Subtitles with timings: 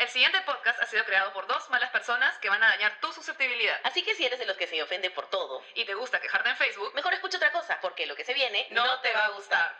[0.00, 3.12] El siguiente podcast ha sido creado por dos malas personas que van a dañar tu
[3.12, 3.76] susceptibilidad.
[3.84, 6.48] Así que si eres de los que se ofende por todo, Y te gusta quejarte
[6.48, 9.30] en Facebook, mejor escucha otra cosa, porque lo que se viene no te va a
[9.32, 9.76] gustar.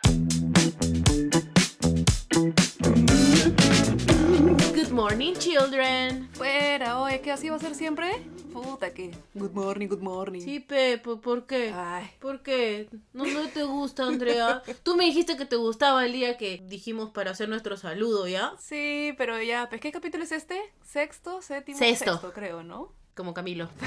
[4.75, 6.29] Good morning, children.
[6.35, 8.23] Fuera, oye, ¿qué así va a ser siempre?
[8.51, 9.11] Puta que.
[9.33, 10.41] Good morning, good morning.
[10.41, 11.71] Sí, Pepo, ¿por qué?
[11.73, 12.09] Ay.
[12.19, 12.89] ¿Por qué?
[13.13, 14.61] No, no te gusta, Andrea.
[14.83, 18.53] Tú me dijiste que te gustaba el día que dijimos para hacer nuestro saludo, ¿ya?
[18.59, 20.59] Sí, pero ya, pues ¿qué capítulo es este?
[20.83, 21.41] ¿Sexto?
[21.41, 21.77] ¿Séptimo?
[21.77, 22.31] Sexto.
[22.33, 22.91] creo, ¿no?
[23.15, 23.69] Como Camilo.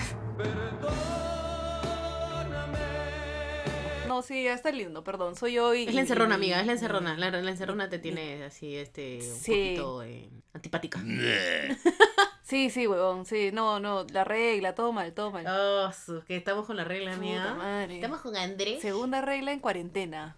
[4.08, 5.34] No, sí, está lindo, perdón.
[5.34, 5.84] Soy yo y.
[5.88, 7.16] Es la encerrona, y- amiga, es la encerrona.
[7.16, 9.50] La, la encerrona te tiene así, este, un Sí.
[9.50, 11.02] poquito eh, antipática.
[12.44, 13.50] Sí, sí, huevón, sí.
[13.52, 15.46] No, no, la regla, todo mal, todo mal.
[15.48, 17.94] Oh, su- que estamos con la regla, madre.
[17.96, 18.82] Estamos con Andrés.
[18.82, 20.36] Segunda regla en cuarentena.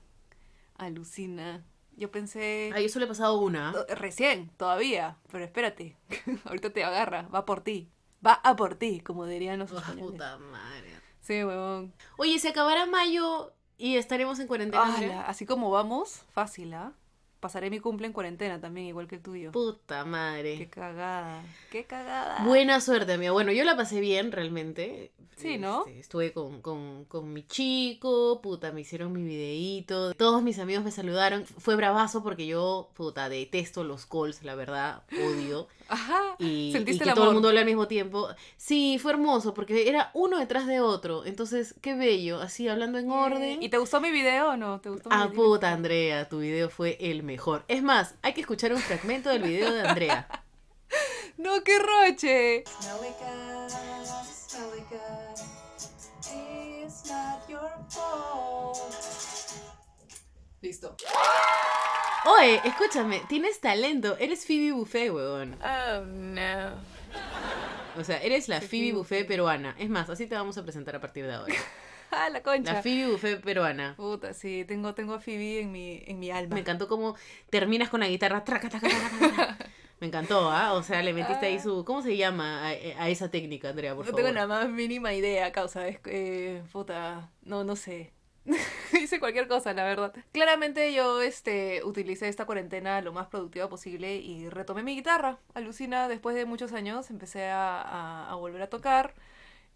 [0.76, 1.64] Alucina.
[1.96, 2.70] Yo pensé.
[2.74, 3.72] Ay, yo solo he pasado una.
[3.72, 5.16] To- Recién, todavía.
[5.32, 5.96] Pero espérate.
[6.44, 7.22] Ahorita te agarra.
[7.34, 7.90] Va por ti.
[8.24, 10.12] Va a por ti, como dirían los Oh, españoles.
[10.12, 10.90] puta madre.
[11.20, 11.92] Sí, huevón.
[12.18, 14.94] Oye, se acabará mayo y estaremos en cuarentena.
[14.96, 16.92] Ala, así como vamos, fácil, ¿ah?
[17.46, 19.52] Pasaré mi cumple en cuarentena también, igual que el tuyo.
[19.52, 20.58] Puta madre.
[20.58, 21.44] Qué cagada.
[21.70, 22.42] Qué cagada.
[22.44, 23.30] Buena suerte, amiga.
[23.30, 25.12] Bueno, yo la pasé bien, realmente.
[25.36, 25.84] Sí, ¿no?
[25.86, 30.14] Este, estuve con, con, con mi chico, puta, me hicieron mi videíto.
[30.14, 31.44] Todos mis amigos me saludaron.
[31.46, 35.68] Fue bravazo porque yo, puta, detesto los calls, la verdad, odio.
[35.88, 36.20] Ajá.
[36.40, 38.28] Y, Sentiste y que el todo el mundo habla al mismo tiempo.
[38.56, 41.24] Sí, fue hermoso porque era uno detrás de otro.
[41.26, 43.62] Entonces, qué bello, así hablando en orden.
[43.62, 44.80] ¿Y te gustó mi video o no?
[44.80, 45.44] ¿Te gustó mi Ah, video?
[45.44, 47.35] puta, Andrea, tu video fue el mejor.
[47.68, 50.28] Es más, hay que escuchar un fragmento del video de Andrea.
[51.38, 52.64] No, qué roche.
[52.80, 53.70] Smelly cat,
[54.24, 55.38] smelly cat,
[56.32, 58.78] it's not your fault.
[60.62, 60.96] Listo.
[62.38, 64.16] Oye, escúchame, tienes talento.
[64.18, 65.58] Eres Phoebe Buffet, huevón.
[65.62, 66.74] Oh no.
[67.98, 69.26] O sea, eres la Phoebe Buffet.
[69.26, 69.76] peruana.
[69.78, 71.54] Es más, así te vamos a presentar a partir de ahora.
[72.10, 72.72] Ah, la concha.
[72.74, 73.94] La Phoebe Buffet peruana.
[73.96, 76.54] Puta, sí, tengo, tengo a Phoebe en mi, en mi alma.
[76.54, 77.16] Me encantó cómo
[77.50, 78.44] terminas con la guitarra.
[78.44, 79.58] traca, taca, taca.
[80.00, 80.74] Me encantó, ¿ah?
[80.74, 81.82] O sea, le metiste ahí su...
[81.86, 84.24] ¿Cómo se llama a, a esa técnica, Andrea, por no favor?
[84.26, 85.88] tengo la más mínima idea, causa.
[85.88, 88.12] Es, eh, puta, no, no sé.
[88.92, 90.12] Hice cualquier cosa, la verdad.
[90.32, 95.38] Claramente yo este, utilicé esta cuarentena lo más productiva posible y retomé mi guitarra.
[95.54, 99.14] Alucina, después de muchos años empecé a, a- a volver a tocar.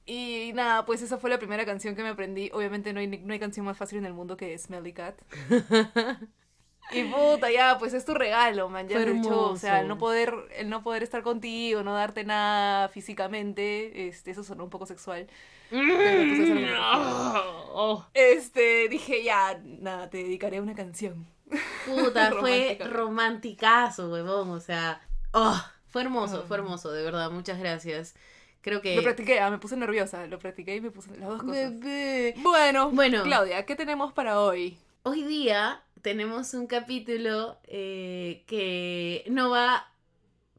[0.07, 2.51] Y nada, pues esa fue la primera canción que me aprendí.
[2.53, 5.21] Obviamente no hay, no hay canción más fácil en el mundo que Smelly Cat.
[6.93, 8.89] Y puta, ya, pues es tu regalo, man.
[8.89, 12.89] Ya hecho, o sea, el no poder, el no poder estar contigo, no darte nada
[12.89, 15.29] físicamente, este, eso sonó un poco sexual.
[15.71, 21.29] Pero pues lo que Oh, Este, dije, ya, nada, te dedicaré una canción.
[21.87, 24.51] puta, fue romanticazo, huevón.
[24.51, 25.01] O sea,
[25.33, 26.45] oh, fue hermoso, Ah.
[26.49, 27.31] fue hermoso, de verdad.
[27.31, 28.15] Muchas gracias.
[28.63, 28.95] Creo que...
[28.97, 31.81] Lo practiqué, ah, me puse nerviosa, lo practiqué y me puse las dos cosas.
[31.81, 32.35] Bebé.
[32.39, 33.23] Bueno, Bueno.
[33.23, 34.77] Claudia, ¿qué tenemos para hoy?
[35.03, 39.91] Hoy día tenemos un capítulo eh, que no va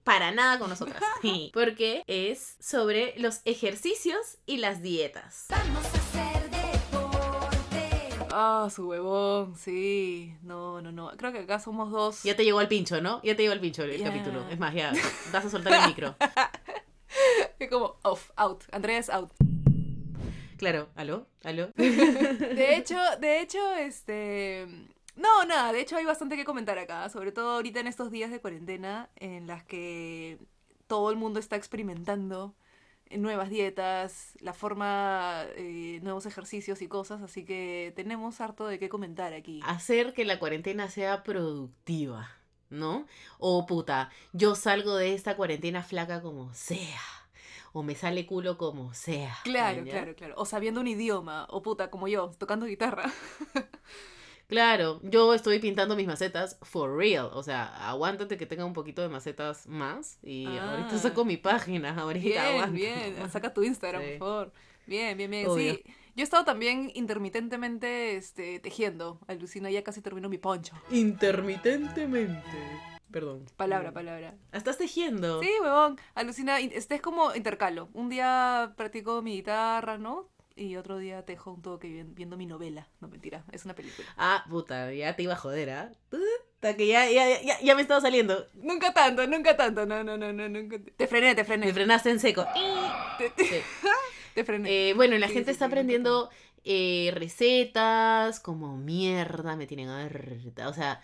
[0.03, 0.99] para nada con nosotras.
[1.53, 5.45] Porque es sobre los ejercicios y las dietas.
[5.49, 8.09] Vamos a hacer deporte.
[8.31, 10.33] Ah, su huevón, sí.
[10.41, 11.11] No, no, no.
[11.17, 12.23] Creo que acá somos dos.
[12.23, 13.21] Ya te llegó al pincho, ¿no?
[13.23, 14.43] Ya te llegó al pincho el capítulo.
[14.49, 14.91] Es más, ya
[15.31, 16.15] vas a soltar el micro.
[17.61, 18.63] Es como off, out.
[18.71, 19.31] Andrea es out.
[20.57, 21.27] Claro, ¿aló?
[21.43, 21.69] ¿Aló?
[21.75, 24.65] De hecho, de hecho, este.
[25.15, 28.31] No, nada, de hecho hay bastante que comentar acá, sobre todo ahorita en estos días
[28.31, 30.39] de cuarentena en las que
[30.87, 32.55] todo el mundo está experimentando
[33.11, 38.89] nuevas dietas, la forma, eh, nuevos ejercicios y cosas, así que tenemos harto de qué
[38.89, 39.59] comentar aquí.
[39.65, 42.27] Hacer que la cuarentena sea productiva,
[42.71, 43.05] ¿no?
[43.37, 47.20] O puta, yo salgo de esta cuarentena flaca como sea.
[47.73, 49.37] O me sale culo como sea.
[49.43, 50.33] Claro, claro, claro.
[50.37, 53.11] O sabiendo un idioma, o puta, como yo, tocando guitarra.
[54.47, 57.29] Claro, yo estoy pintando mis macetas for real.
[57.33, 60.19] O sea, aguántate que tenga un poquito de macetas más.
[60.23, 60.71] Y Ah.
[60.71, 61.95] ahorita saco mi página.
[61.97, 62.71] Ahorita Bien, aguanta.
[62.71, 63.15] bien.
[63.31, 64.07] Saca tu Instagram, Sí.
[64.09, 64.51] por favor.
[64.85, 65.47] Bien, bien, bien.
[65.47, 65.75] Obvio.
[65.75, 69.19] Sí, yo he estado también intermitentemente este, tejiendo.
[69.27, 70.75] Alucina, ya casi termino mi poncho.
[70.89, 72.43] Intermitentemente.
[73.11, 73.45] Perdón.
[73.57, 74.35] Palabra, palabra.
[74.51, 75.41] Estás tejiendo.
[75.41, 75.97] Sí, huevón.
[76.15, 77.89] Alucina, in- este es como intercalo.
[77.93, 80.29] Un día practico mi guitarra, ¿no?
[80.55, 82.87] Y otro día tejo un toque vi- viendo mi novela.
[82.99, 84.07] No, mentira, es una película.
[84.17, 85.91] Ah, puta, ya te iba a joder, ¿ah?
[86.61, 88.45] Que ya, ya, ya, ya me estaba saliendo.
[88.55, 89.85] Nunca tanto, nunca tanto.
[89.85, 90.77] No, no, no, no, nunca.
[90.95, 91.65] Te frené, te frené.
[91.67, 92.45] Me frenaste en seco.
[93.17, 93.55] Te, te- Sí.
[94.35, 94.89] te frené.
[94.89, 96.29] Eh, bueno, la Sí, gente sí, está aprendiendo
[96.63, 100.67] eh, recetas como mierda, me tienen harta.
[100.69, 101.01] O sea,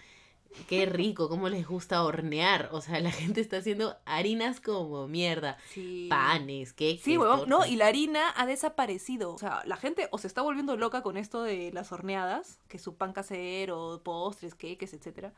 [0.68, 2.70] Qué rico, cómo les gusta hornear.
[2.72, 5.58] O sea, la gente está haciendo harinas como mierda.
[5.70, 6.08] Sí.
[6.10, 7.04] Panes, queques.
[7.04, 9.34] Sí, huevón, no, y la harina ha desaparecido.
[9.34, 12.80] O sea, la gente o se está volviendo loca con esto de las horneadas, que
[12.80, 15.34] su pan casero, postres, queques, etcétera.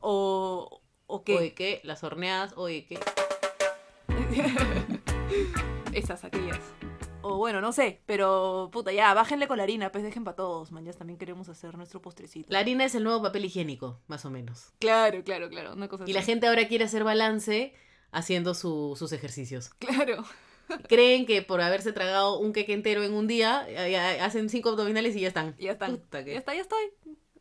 [0.00, 1.36] O, o qué.
[1.36, 1.80] Oye, ¿qué?
[1.84, 2.98] Las horneadas, oye, ¿qué?
[5.92, 6.60] Esas, aquellas.
[7.22, 10.72] O bueno, no sé, pero puta, ya, bájenle con la harina, pues dejen para todos,
[10.72, 12.48] man, ya también queremos hacer nuestro postrecito.
[12.52, 14.72] La harina es el nuevo papel higiénico, más o menos.
[14.78, 17.74] Claro, claro, claro, una cosa Y la gente ahora quiere hacer balance
[18.10, 19.70] haciendo su- sus ejercicios.
[19.78, 20.24] Claro.
[20.88, 24.70] Creen que por haberse tragado un queque entero en un día, eh, eh, hacen cinco
[24.70, 25.56] abdominales y ya están.
[25.58, 25.96] Ya están.
[25.96, 26.84] Puta Ya está, ya estoy.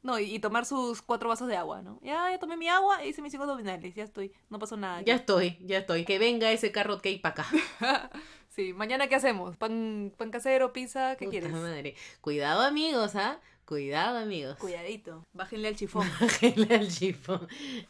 [0.04, 2.00] No, y, y tomar sus cuatro vasos de agua, ¿no?
[2.02, 5.02] Ya, ya tomé mi agua, hice mis cinco abdominales, ya estoy, no pasó nada.
[5.04, 6.06] Ya estoy, ya estoy.
[6.06, 7.48] Que venga ese carrot cake para acá.
[8.52, 9.58] sí, mañana ¿qué hacemos?
[9.58, 11.16] ¿Pan, pan casero, pizza?
[11.16, 11.52] ¿Qué Puta quieres?
[11.52, 11.96] madre.
[12.22, 13.40] Cuidado, amigos, ¿ah?
[13.66, 14.58] Cuidado, amigos.
[14.58, 16.08] Cuidadito, bájenle al chifón.
[16.20, 17.48] Bájenle al chifón.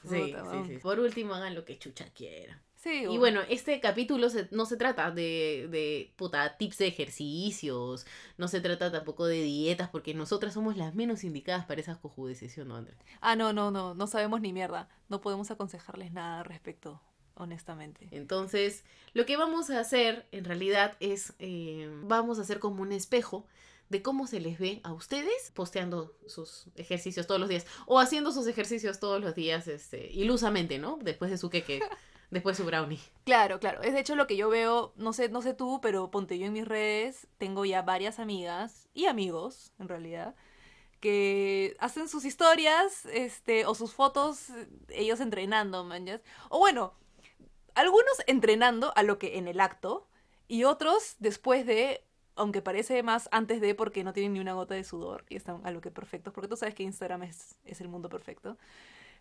[0.08, 0.78] Sí, Puta, sí, sí.
[0.78, 2.62] Por último, hagan lo que chucha quieran.
[2.75, 8.07] Sí, Y bueno, este capítulo se- no se trata de, de puta, tips de ejercicios,
[8.38, 12.52] no se trata tampoco de dietas, porque nosotras somos las menos indicadas para esas cojudeces,
[12.54, 12.96] ¿sí o no, André?
[13.19, 14.90] Ah, no, no, no, no sabemos ni mierda.
[15.10, 17.02] No podemos aconsejarles nada al respecto,
[17.36, 18.07] honestamente.
[18.12, 18.83] Entonces,
[19.13, 23.45] lo que vamos a hacer en realidad es, eh, vamos a hacer como un espejo
[23.92, 28.31] de cómo se les ve a ustedes posteando sus ejercicios todos los días o haciendo
[28.31, 30.98] sus ejercicios todos los días este, ilusamente, ¿no?
[31.01, 31.81] Después de su queque,
[32.31, 33.01] después de su brownie.
[33.25, 33.81] Claro, claro.
[33.81, 36.45] Es de hecho lo que yo veo, no sé, no sé tú, pero ponte yo
[36.45, 40.36] en mis redes, tengo ya varias amigas y amigos, en realidad,
[41.01, 46.22] que hacen sus historias, este, o sus fotos, eh, ellos entrenando, manjas.
[46.48, 46.94] O bueno,
[47.75, 50.07] algunos entrenando a lo que en el acto,
[50.47, 52.03] y otros después de,
[52.35, 55.62] aunque parece más antes de porque no tienen ni una gota de sudor y están
[55.65, 58.57] a lo que perfectos, porque tú sabes que Instagram es, el mundo perfecto.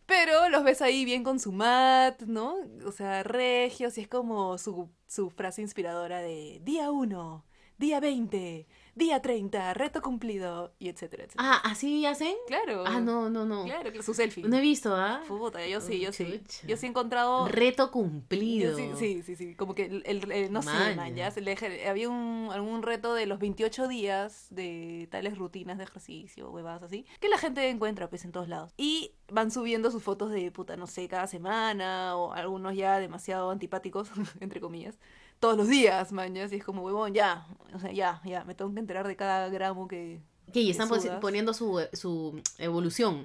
[0.06, 2.56] Pero los ves ahí bien con su mat, ¿no?
[2.84, 7.44] O sea, regios, y es como su, su frase inspiradora de día 1,
[7.80, 11.50] día 20, día 30, reto cumplido, y etcétera, etcétera.
[11.54, 12.34] Ah, ¿así hacen?
[12.46, 12.84] claro.
[12.86, 13.64] Ah, no, no, no.
[13.64, 14.44] Claro, su selfie.
[14.44, 15.22] No he visto, ¿ah?
[15.26, 16.40] Puta, yo sí, yo sí.
[16.46, 16.66] Chucha.
[16.66, 17.48] Yo sí he encontrado...
[17.48, 18.76] Reto yo cumplido.
[18.76, 20.94] sí, sí, sí, sí, como que el, el- el- no sé, Maña.
[20.94, 21.56] man, ya se le
[21.88, 27.06] había un, algún reto de los 28 días de tales rutinas de ejercicio, huevadas así,
[27.18, 28.74] que la gente encuentra pues en todos lados.
[28.76, 33.50] Y van subiendo sus fotos de puta, no sé, cada semana, o algunos ya demasiado
[33.50, 34.10] antipáticos,
[34.40, 34.98] entre comillas,
[35.40, 38.54] todos los días, man, ya, así es como, huevón, ya, o sea, ya, ya, me
[38.54, 40.20] tengo que enterar de cada gramo que...
[40.52, 40.60] ¿Qué?
[40.60, 41.18] Y están que sudas.
[41.20, 43.22] poniendo su, su evolución.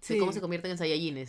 [0.00, 0.18] De Sí.
[0.18, 1.28] cómo se convierten en Saiyajines.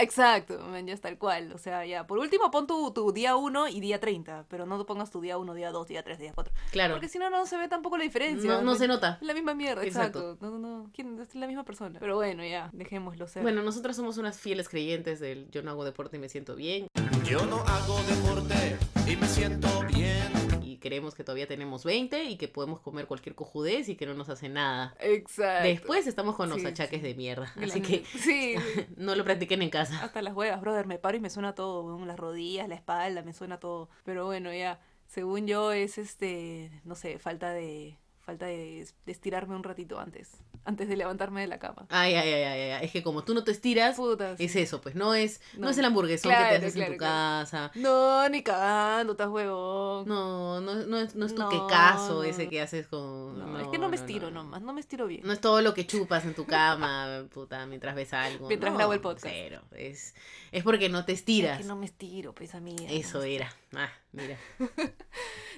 [0.00, 1.52] Exacto, man, ya es tal cual.
[1.52, 4.78] O sea, ya, por último pon tu, tu día 1 y día 30, pero no
[4.78, 6.52] te pongas tu día 1, día 2, día 3, día 4.
[6.70, 6.94] Claro.
[6.94, 8.50] Porque si no, no se ve tampoco la diferencia.
[8.50, 8.78] No, no man.
[8.78, 9.18] se nota.
[9.20, 10.20] Es la misma mierda, Exacto.
[10.20, 10.46] exacto.
[10.46, 10.90] No, no, no.
[10.92, 11.20] ¿Quién?
[11.20, 11.98] Es la misma persona.
[12.00, 13.42] Pero bueno, ya, dejémoslo ser.
[13.42, 16.88] Bueno, nosotras somos unas fieles creyentes del yo no hago deporte y me siento bien.
[17.24, 18.76] Yo no hago deporte
[19.06, 20.43] y me siento bien.
[20.74, 24.14] Y creemos que todavía tenemos 20 y que podemos comer cualquier cojudez y que no
[24.14, 24.96] nos hace nada.
[24.98, 25.68] Exacto.
[25.68, 27.06] Después estamos con los Sí, achaques sí.
[27.06, 27.52] de mierda.
[27.62, 28.56] Así que Sí,
[28.96, 30.02] no lo practiquen en casa.
[30.02, 33.32] Hasta las huevas, brother, me paro y me suena todo, las rodillas, la espalda, me
[33.32, 33.88] suena todo.
[34.04, 39.54] Pero bueno, ya, según yo es este, no sé, falta de falta de, de estirarme
[39.54, 40.30] un ratito antes,
[40.64, 41.86] antes de levantarme de la cama.
[41.90, 42.84] Ay, ay, ay, ay, ay.
[42.86, 43.98] Es que como tú no te estiras,
[44.38, 45.68] es eso, pues no es, no, No.
[45.68, 46.98] es el hamburguesón que te Claro, haces en tu claro.
[46.98, 47.70] casa.
[47.74, 50.08] No, ni cagando, estás huevón.
[50.08, 52.22] No, no, no es, no es tu no.
[52.22, 53.38] ese que haces con...
[53.38, 55.20] No, es que no me estiro nomás, no me estiro bien.
[55.24, 58.48] No es todo lo que chupas en tu cama, puta, mientras ves algo.
[58.48, 59.26] Mientras grabo el podcast.
[59.28, 59.60] Cero.
[59.72, 60.14] Es,
[60.50, 61.58] es porque no te Es estiras.
[61.58, 62.86] que no me estiro, pues amiga.
[62.90, 63.52] Eso era.
[63.76, 64.38] Ah, mira.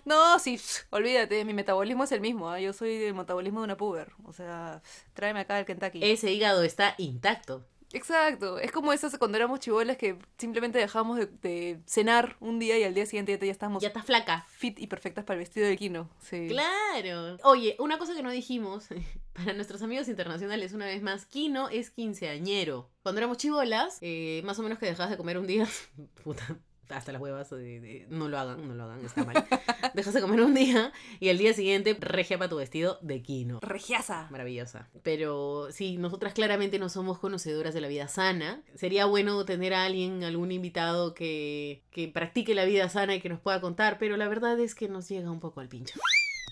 [0.06, 2.58] No, sí, pff, olvídate, mi metabolismo es el mismo, ¿ah?
[2.60, 4.12] yo soy del metabolismo de una puber.
[4.24, 4.80] O sea,
[5.12, 6.00] tráeme acá el Kentucky.
[6.02, 7.66] Ese hígado está intacto.
[7.92, 12.76] Exacto, es como esas cuando éramos chibolas que simplemente dejábamos de, de cenar un día
[12.78, 14.44] y al día siguiente ya estábamos Ya está flaca.
[14.48, 16.10] fit y perfectas para el vestido de Kino.
[16.20, 16.48] Sí.
[16.48, 17.36] Claro.
[17.44, 18.86] Oye, una cosa que no dijimos,
[19.32, 22.90] para nuestros amigos internacionales, una vez más, Kino es quinceañero.
[23.02, 25.66] Cuando éramos chivolas, eh, más o menos que dejabas de comer un día,
[26.24, 26.58] puta,
[26.90, 29.34] hasta las huevas, de- de- no lo hagan, no lo hagan, está mal.
[29.94, 33.60] Dejas de comer un día y al día siguiente regia para tu vestido de Kino.
[33.60, 34.28] Regiasa.
[34.30, 34.88] Maravillosa.
[35.02, 38.62] Pero sí, nosotras claramente no somos conocedoras de la vida sana.
[38.74, 43.28] Sería bueno tener a alguien, algún invitado que, que practique la vida sana y que
[43.28, 45.98] nos pueda contar, pero la verdad es que nos llega un poco al pincho.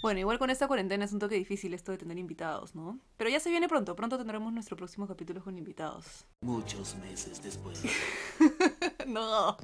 [0.03, 3.01] Bueno, igual con esta cuarentena es un toque difícil esto de tener invitados, ¿no?
[3.17, 6.27] Pero ya se viene pronto, pronto tendremos nuestro próximo capítulo con invitados.
[6.43, 7.83] Muchos meses después.
[9.09, 9.57] no,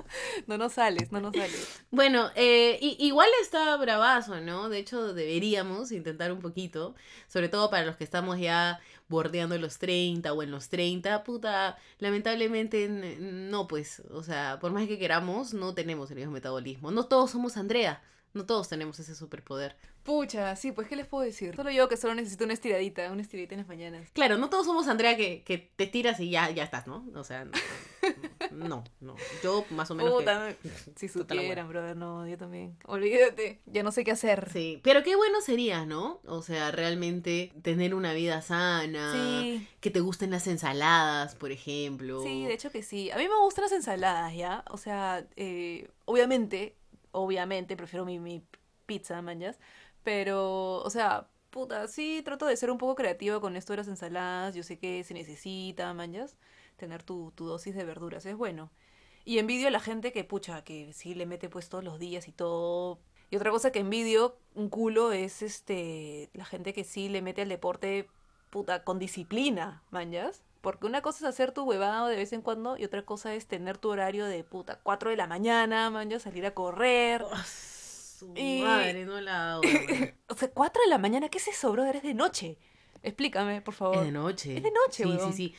[0.47, 1.83] no nos sales, no nos sales.
[1.91, 4.69] Bueno, eh, igual está bravazo, ¿no?
[4.69, 6.95] De hecho, deberíamos intentar un poquito,
[7.29, 11.77] sobre todo para los que estamos ya bordeando los 30 o en los 30, puta,
[11.99, 16.91] lamentablemente no, pues, o sea, por más que queramos, no tenemos el mismo metabolismo.
[16.93, 18.03] No todos somos Andrea,
[18.35, 19.77] no todos tenemos ese superpoder.
[20.03, 21.55] Pucha, sí, pues, ¿qué les puedo decir?
[21.55, 24.09] Solo yo que solo necesito una estiradita, una estiradita en las mañanas.
[24.13, 27.07] Claro, no todos somos Andrea que, que te tiras y ya, ya estás, ¿no?
[27.15, 27.53] O sea, no,
[28.51, 29.17] no, no.
[29.43, 30.13] Yo más o menos...
[30.13, 30.55] que- Puta,
[30.97, 32.77] si supieran, brother, no, yo también.
[32.87, 34.49] Olvídate, ya no sé qué hacer.
[34.53, 36.21] Sí, pero qué bueno sería, ¿no?
[36.25, 42.23] O sea, realmente tener una vida sana, Sí, que te gusten las ensaladas, por ejemplo.
[42.23, 43.11] sí, de hecho que sí.
[43.11, 44.65] A mí me gustan las ensaladas, ¿ya?
[44.71, 46.75] O sea, eh, obviamente,
[47.13, 48.45] obviamente prefiero mi, mi
[48.87, 49.59] pizza, manjas.
[50.03, 53.89] Pero, o sea, puta, sí trato de ser un poco creativa con esto de las
[53.89, 54.55] ensaladas.
[54.55, 56.37] Yo sé que se necesita, manjas,
[56.77, 58.71] tener tu, tu dosis de verduras, es bueno.
[59.25, 62.29] Y envidio a la gente que, pucha, que sí le mete pues todos los días
[62.29, 63.01] y todo.
[63.31, 67.43] Y otra cosa que envidio un culo es este la gente que sí le mete
[67.43, 68.09] al deporte,
[68.51, 70.43] puta, con disciplina, manjas.
[70.61, 73.47] Porque una cosa es hacer tu huevado de vez en cuando y otra cosa es
[73.47, 77.25] tener tu horario de puta 4 de la mañana, manjas, salir a correr.
[77.33, 79.63] Ah, su Y- madre, no la hago.
[80.29, 81.97] O sea, 4 de la mañana, ¿qué es eso, brother?
[81.97, 82.59] Es de noche.
[83.03, 83.97] Explícame, por favor.
[83.99, 84.57] es de noche.
[84.59, 85.33] Es de noche, Sí, huevón.
[85.33, 85.55] sí, sí.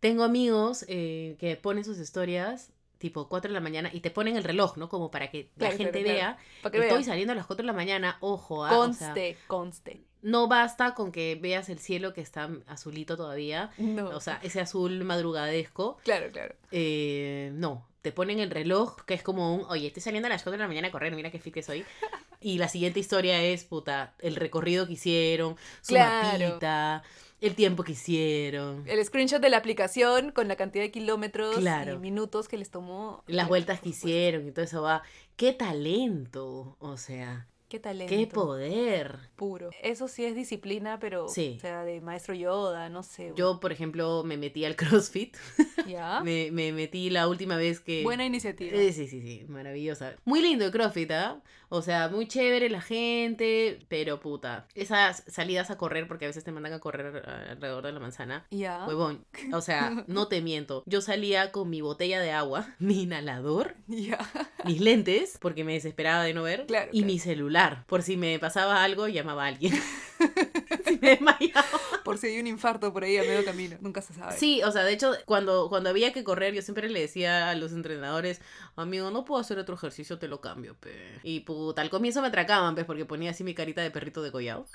[0.00, 4.36] Tengo amigos eh, que ponen sus historias tipo 4 de la mañana y te ponen
[4.36, 4.88] el reloj, ¿no?
[4.88, 6.18] Como para que Claro, la gente claro, claro.
[6.18, 6.38] vea.
[6.62, 9.36] Para que Estoy saliendo a las 4 de la mañana, ojo, ah, o sea, Conste,
[9.46, 10.00] conste.
[10.22, 13.70] No basta con que veas el cielo que está azulito todavía.
[13.78, 14.08] No.
[14.10, 15.98] O sea, ese azul madrugadesco.
[16.04, 16.54] claro, claro.
[16.70, 20.42] Eh, no, te ponen el reloj, que es como un, oye, estoy saliendo a las
[20.42, 21.84] 4 de la mañana a correr, mira qué fit que soy.
[22.42, 26.38] Y la siguiente historia es, puta, el recorrido que hicieron, su Claro.
[26.48, 27.02] mapita,
[27.42, 31.96] el tiempo que hicieron, El screenshot de la aplicación con la cantidad de kilómetros Claro.
[31.96, 33.22] y minutos que les tomó.
[33.26, 35.02] las vueltas que hicieron y todo eso va.
[35.36, 36.76] ¡Qué talento!
[36.80, 38.12] O sea, Qué talento.
[38.12, 39.16] qué poder.
[39.36, 39.70] Puro.
[39.80, 41.28] Eso sí es disciplina, pero.
[41.28, 41.54] Sí.
[41.56, 43.32] O sea, de maestro Yoda, no sé.
[43.36, 45.36] Yo, por ejemplo, me metí al CrossFit.
[45.86, 46.20] ¿Ya?
[46.24, 48.02] Me, me metí la última vez que...
[48.02, 48.76] Buena iniciativa.
[48.76, 50.16] Eh, sí, sí, sí, maravillosa.
[50.24, 51.40] Muy lindo el CrossFit, ¿ah?
[51.72, 54.66] O sea, muy chévere la gente, pero puta.
[54.74, 58.44] Esas salidas a correr, porque a veces te mandan a correr alrededor de la manzana.
[58.50, 58.84] Ya.
[58.88, 60.82] Huevón, o sea, no te miento.
[60.86, 66.34] Yo salía con mi botella de agua, mi inhalador, mis lentes, porque me desesperaba de
[66.34, 67.06] no ver, Claro, y claro.
[67.12, 67.84] mi celular.
[67.86, 69.72] Por si me pasaba algo, llamaba a alguien.
[70.90, 71.64] si me desmayaba.
[72.04, 73.76] Por si hay un infarto por ahí a medio camino.
[73.80, 74.36] Nunca se sabe.
[74.36, 77.54] Sí, o sea, de hecho, cuando, cuando había que correr, yo siempre le decía a
[77.54, 78.40] los entrenadores,
[78.76, 81.20] amigo, no puedo hacer otro ejercicio, te lo cambio, pe.
[81.22, 84.66] Y puta, al comienzo me atracaban, pues, porque ponía así mi carita de perrito degollado.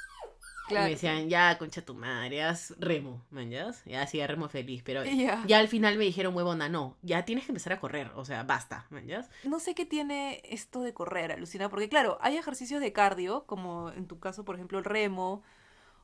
[0.67, 0.85] Claro.
[0.85, 3.51] Y me decían, ya, concha tu madre, haz remo, ¿man?
[3.51, 3.71] ya?
[4.01, 5.43] Hacía remo feliz, pero Ya.
[5.45, 8.41] ya al final me dijeron, huevona, no, ya tienes que empezar a correr, o sea,
[8.43, 9.27] basta, ya?
[9.43, 13.91] No sé qué tiene esto de correr, alucina, porque claro, hay ejercicios de cardio, como
[13.91, 15.43] en tu caso, por ejemplo, el remo,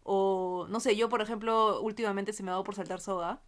[0.04, 3.42] o no sé, yo, por ejemplo, últimamente se me ha dado por saltar soga.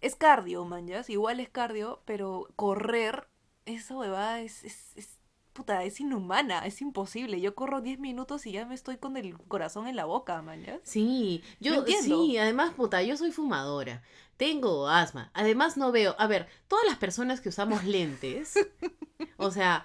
[0.00, 3.28] Es cardio, manjas, igual es cardio, pero correr,
[3.66, 5.18] esa huevada es, es, es,
[5.52, 7.40] puta, es inhumana, es imposible.
[7.40, 10.80] Yo corro 10 minutos y ya me estoy con el corazón en la boca, manjas.
[10.82, 12.24] Sí, yo entiendo.
[12.24, 14.02] sí, además, puta, yo soy fumadora.
[14.36, 15.30] Tengo asma.
[15.34, 18.54] Además no veo, a ver, todas las personas que usamos lentes,
[19.36, 19.84] o sea,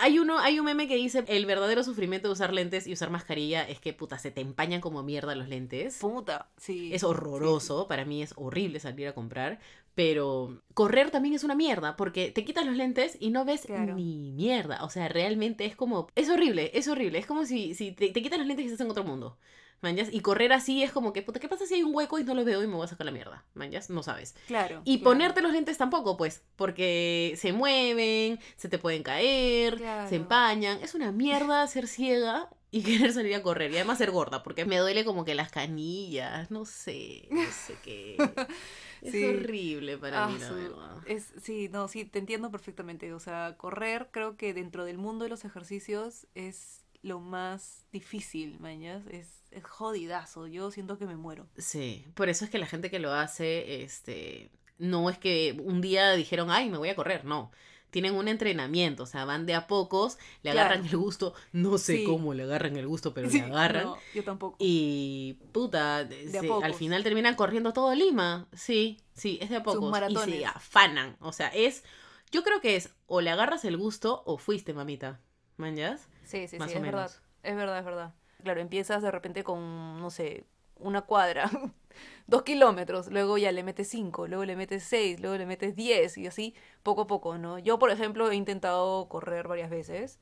[0.00, 3.10] hay uno, hay un meme que dice el verdadero sufrimiento de usar lentes y usar
[3.10, 5.98] mascarilla es que puta se te empañan como mierda los lentes.
[5.98, 6.92] Puta, sí.
[6.92, 9.58] Es horroroso, para mí es horrible salir a comprar,
[9.94, 13.94] pero correr también es una mierda, porque te quitas los lentes y no ves Claro.
[13.96, 17.92] ni mierda, o sea, realmente es como, es horrible, es horrible, es como si, si
[17.92, 19.36] te, te quitas los lentes y estás en otro mundo,
[19.82, 22.24] manjas, y correr así es como que, puta, ¿qué pasa si hay un hueco y
[22.24, 23.90] no lo veo y me voy a sacar la mierda, manjas?
[23.90, 24.34] No sabes.
[24.46, 24.82] Claro.
[24.84, 25.04] Y claro.
[25.10, 30.08] ponerte los lentes tampoco, pues, porque se mueven, se te pueden caer, Claro.
[30.08, 34.10] se empañan, es una mierda ser ciega y querer salir a correr y además ser
[34.10, 38.16] gorda, porque me duele como que las canillas, no sé, no sé qué.
[39.02, 39.24] Es Sí.
[39.24, 40.96] horrible para Ah, mí, la verdad.
[41.06, 43.14] Es, sí, no, sí, te entiendo perfectamente.
[43.14, 48.58] O sea, correr creo que dentro del mundo de los ejercicios es lo más difícil,
[48.60, 49.02] mañas.
[49.10, 50.46] Es, es jodidazo.
[50.46, 51.46] Yo siento que me muero.
[51.56, 55.80] Sí, por eso es que la gente que lo hace, este, no es que un
[55.80, 57.50] día dijeron, ay, me voy a correr, no.
[57.90, 60.68] Tienen un entrenamiento, o sea, van de a pocos, le Claro.
[60.68, 62.04] agarran el gusto, no sé Sí.
[62.04, 63.84] cómo le agarran el gusto, pero Sí, le agarran.
[63.86, 64.56] no, yo tampoco.
[64.60, 68.46] Y puta, se- al final terminan corriendo todo Lima.
[68.52, 69.88] Sí, sí, es de a pocos.
[69.88, 70.36] Y maratones.
[70.36, 71.16] se afanan.
[71.20, 71.82] O sea, es.
[72.30, 75.18] Yo creo que es o le agarras el gusto o fuiste, mamita.
[75.60, 76.08] ¿Manjas?
[76.24, 77.10] Sí, sí, más sí, o es verdad.
[77.42, 78.14] Es verdad, es verdad.
[78.42, 80.44] Claro, empiezas de repente con, no sé,
[80.76, 81.50] una cuadra,
[82.26, 86.16] dos kilómetros, luego ya le metes cinco, luego le metes seis, luego le metes diez
[86.18, 87.58] y así poco a poco, ¿no?
[87.58, 90.18] Yo, por ejemplo, he intentado correr varias veces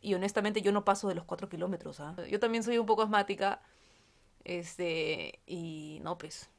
[0.00, 2.16] y honestamente yo no paso de los cuatro kilómetros, ¿ah?
[2.28, 3.62] Yo también soy un poco asmática,
[4.44, 6.50] este, y no, pues...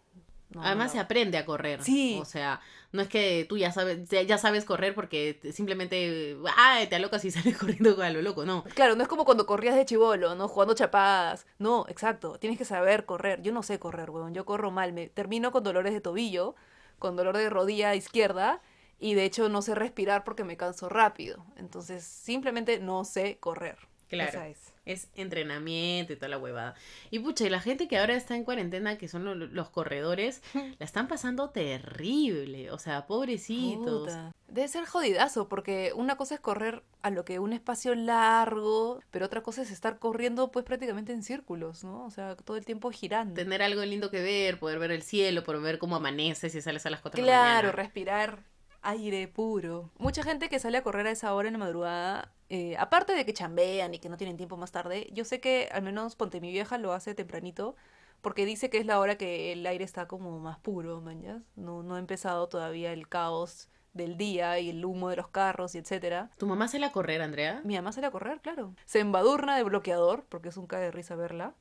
[0.53, 0.91] no, Además no.
[0.93, 1.83] se aprende a correr.
[1.83, 2.17] Sí.
[2.21, 6.79] O sea, no es que tú ya sabes, ya sabes correr porque te- simplemente, ah,
[6.89, 8.63] te alocas y sales corriendo a lo loco, no.
[8.75, 10.47] Claro, no es como cuando corrías de chivolo, ¿no?
[10.47, 11.45] Jugando chapadas.
[11.59, 12.37] No, exacto.
[12.39, 13.41] Tienes que saber correr.
[13.41, 14.33] Yo no sé correr, weón.
[14.33, 14.93] Yo corro mal.
[14.93, 16.55] Me termino con dolores de tobillo,
[16.99, 18.61] con dolor de rodilla izquierda.
[18.99, 21.45] Y de hecho no sé respirar porque me canso rápido.
[21.57, 23.77] Entonces, simplemente no sé correr.
[24.07, 24.29] Claro.
[24.29, 24.72] Esa es.
[24.85, 26.75] Es entrenamiento y toda la huevada.
[27.09, 30.41] Y pucha, y la gente que ahora está en cuarentena, que son lo- los corredores,
[30.79, 32.71] la están pasando terrible.
[32.71, 34.01] O sea, pobrecitos.
[34.09, 34.31] Puta.
[34.47, 39.25] Debe ser jodidazo, porque una cosa es correr a lo que un espacio largo, pero
[39.25, 42.05] otra cosa es estar corriendo pues prácticamente en círculos, ¿no?
[42.05, 43.33] O sea, todo el tiempo girando.
[43.33, 46.85] Tener algo lindo que ver, poder ver el cielo, poder ver cómo amanece si sales
[46.85, 47.71] a las 4 de la Claro, mañana.
[47.71, 48.43] respirar
[48.83, 49.89] aire puro.
[49.97, 53.25] Mucha gente que sale a correr a esa hora en la madrugada, eh, aparte de
[53.25, 56.41] que chambean y que no tienen tiempo más tarde, yo sé que al menos Ponte
[56.41, 57.75] mi vieja lo hace tempranito,
[58.21, 61.41] porque dice que es la hora que el aire está como más puro, mañas.
[61.55, 65.75] No, no ha empezado todavía el caos del día y el humo de los carros
[65.75, 66.29] y etcétera.
[66.37, 67.61] ¿Tu mamá sale a correr, Andrea?
[67.63, 68.73] Mi mamá sale a correr, claro.
[68.85, 71.53] Se embadurna de bloqueador, porque es un cae de risa verla.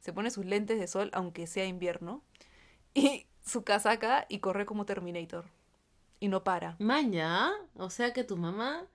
[0.00, 2.22] Se pone sus lentes de sol, aunque sea invierno.
[2.94, 5.44] Y su casaca y corre como Terminator.
[6.20, 6.76] Y no para.
[6.78, 8.86] Maña, o sea que tu mamá.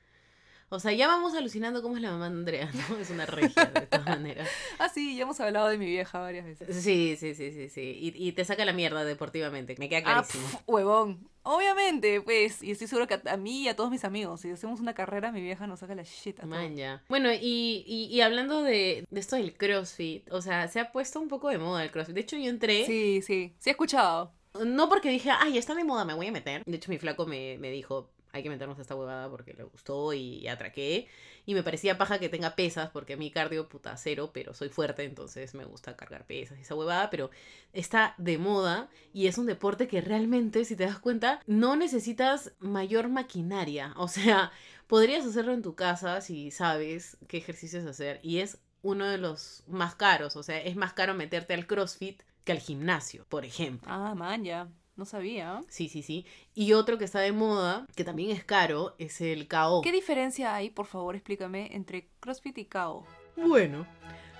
[0.73, 2.97] O sea, ya vamos alucinando cómo es la mamá de Andrea, ¿no?
[2.97, 4.47] Es una regia, de todas maneras.
[4.79, 6.81] Ah, sí, ya hemos hablado de mi vieja varias veces.
[6.81, 7.81] Sí, sí, sí, sí, sí.
[8.15, 10.43] Y, y te saca la mierda deportivamente, me queda Ah, clarísimo.
[10.47, 11.27] pf, huevón.
[11.43, 12.63] Obviamente, pues.
[12.63, 14.93] Y estoy seguro que a, a mí y a todos mis amigos, si hacemos una
[14.95, 16.45] carrera, mi vieja nos saca la shit a.
[16.45, 17.03] Maña.
[17.09, 21.19] Bueno, y, y, y hablando de, de esto del CrossFit, o sea, se ha puesto
[21.19, 22.15] un poco de moda el CrossFit.
[22.15, 23.53] De hecho, yo entré, Sí, sí.
[23.59, 24.31] Sí he escuchado.
[24.53, 26.63] No porque dije, ay, está de moda, me voy a meter.
[26.65, 29.63] De hecho, mi flaco me, me dijo, hay que meternos a esta huevada porque le
[29.63, 31.07] gustó y atraqué.
[31.45, 35.03] Y me parecía paja que tenga pesas, porque mi cardio, puta, cero, pero soy fuerte,
[35.03, 37.31] entonces me gusta cargar pesas y esa huevada, pero
[37.73, 42.53] está de moda y es un deporte que realmente, si te das cuenta, no necesitas
[42.59, 43.93] mayor maquinaria.
[43.97, 44.51] O sea,
[44.87, 49.63] podrías hacerlo en tu casa si sabes qué ejercicios hacer y es uno de los
[49.67, 50.35] más caros.
[50.35, 53.91] O sea, es más caro meterte al CrossFit que al gimnasio, por ejemplo.
[53.91, 54.67] Ah, man, ya.
[54.95, 55.61] No sabía.
[55.69, 56.25] Sí, sí, sí.
[56.53, 59.81] Y otro que está de moda, que también es caro, es el KO.
[59.81, 63.05] ¿Qué diferencia hay, por favor, explícame, entre CrossFit y KO?
[63.37, 63.87] Bueno,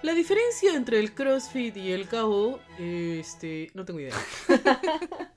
[0.04, 4.16] la diferencia entre el CrossFit y el KO, este, no tengo idea.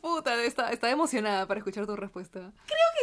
[0.00, 2.52] Puta, está, está emocionada para escuchar tu respuesta.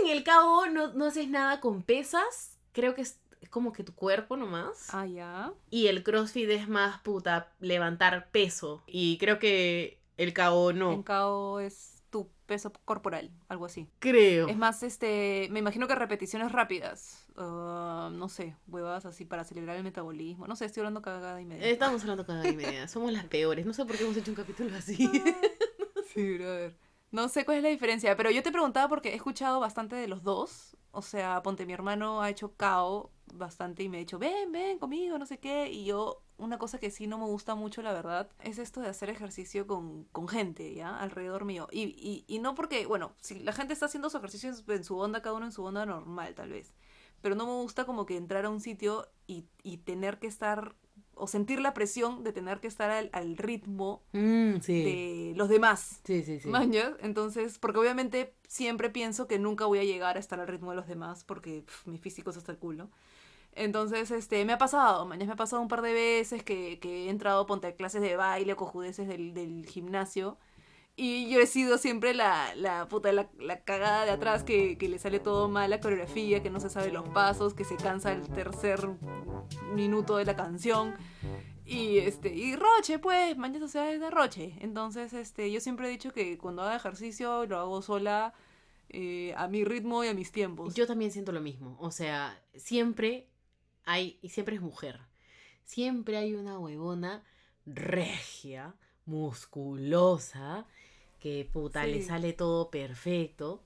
[0.03, 3.93] En el KO no, no haces nada con pesas, creo que es como que tu
[3.93, 4.93] cuerpo nomás.
[4.93, 5.54] Ah, ya.
[5.69, 8.84] Y el CrossFit es más, puta, levantar peso.
[8.88, 10.91] Y creo que el KO no.
[10.91, 13.88] En KO es tu peso corporal, algo así.
[13.99, 14.47] Creo.
[14.47, 17.28] Es más, este, me imagino que repeticiones rápidas.
[17.38, 20.47] ah, no sé, huevas así para acelerar el metabolismo.
[20.47, 21.67] No sé, estoy hablando cagada y media.
[21.67, 22.88] Estamos hablando cada y media.
[22.89, 23.65] Somos las peores.
[23.65, 25.10] No sé por qué hemos hecho un capítulo así.
[26.13, 26.75] Sí, brother.
[27.12, 30.08] No sé cuál es la diferencia, pero yo te preguntaba porque he escuchado bastante de
[30.08, 30.75] los dos.
[30.91, 34.80] O sea, ponte, mi hermano ha hecho KO bastante y me ha dicho, ven, ven
[34.80, 35.69] conmigo, no sé qué.
[35.69, 38.88] Y yo, una cosa que sí no me gusta mucho, la verdad, es esto de
[38.89, 40.97] hacer ejercicio con, con gente, ¿ya?
[40.97, 41.67] Alrededor mío.
[41.71, 44.97] Y, y, y no porque, bueno, si la gente está haciendo su ejercicio en su
[44.97, 46.73] onda, cada uno en su onda normal, tal vez.
[47.21, 50.75] Pero no me gusta como que entrar a un sitio y, y tener que estar,
[51.19, 54.84] o sentir la presión de tener que estar al, al ritmo Mm, sí.
[54.84, 55.99] de los demás.
[56.03, 56.47] Sí, sí, sí.
[56.49, 56.93] ¿Mañas?
[57.01, 60.77] Entonces, porque obviamente siempre pienso que nunca voy a llegar a estar al ritmo de
[60.77, 62.89] los demás porque pf, mi físico es hasta el culo.
[63.53, 67.08] Entonces, este, me ha pasado, mañana me ha pasado un par de veces que, que
[67.08, 70.38] he entrado, ponte clases de baile o cojudeces del, del gimnasio.
[71.01, 73.29] Y yo he sido siempre la, la puta, la,
[73.63, 76.91] cagada de atrás que, que le sale todo mal la coreografía, que no se sabe
[76.91, 78.85] los pasos, que se cansa el tercer
[79.73, 80.95] minuto de la canción.
[81.65, 84.57] Y este, y Roche, pues, mañana sea, es de Roche.
[84.59, 88.33] Entonces, este, yo siempre he dicho que cuando haga ejercicio lo hago sola,
[88.89, 90.75] eh, a mi ritmo y a mis tiempos.
[90.75, 91.77] Yo también siento lo mismo.
[91.79, 93.29] O sea, siempre
[93.85, 94.99] hay, y siempre es mujer.
[95.63, 97.23] Siempre hay una huevona
[97.65, 100.65] regia, musculosa,
[101.19, 103.63] que puta, le sale todo perfecto,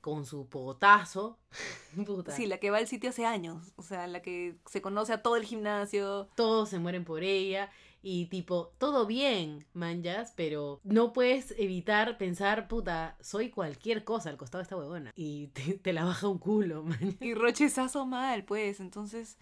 [0.00, 1.38] con su potazo.
[2.06, 2.32] puta.
[2.32, 3.72] Sí, la que va al sitio hace años.
[3.76, 6.28] O sea, la que se conoce a todo el gimnasio.
[6.34, 7.70] Todos se mueren por ella.
[8.02, 14.36] Y tipo, todo bien, manjas, pero no puedes evitar pensar, puta, soy cualquier cosa al
[14.36, 15.10] costado de esta huevona.
[15.16, 17.16] Y te, te la baja un culo, man.
[17.20, 18.80] Y Roche es aso mal, pues.
[18.80, 19.38] Entonces.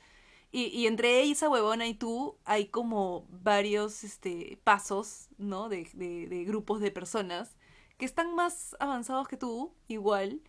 [0.54, 5.70] Y, y entre esa huevona y tú hay como varios este, pasos, ¿no?
[5.70, 7.56] De, de, de grupos de personas
[7.96, 10.42] que están más avanzados que tú, igual.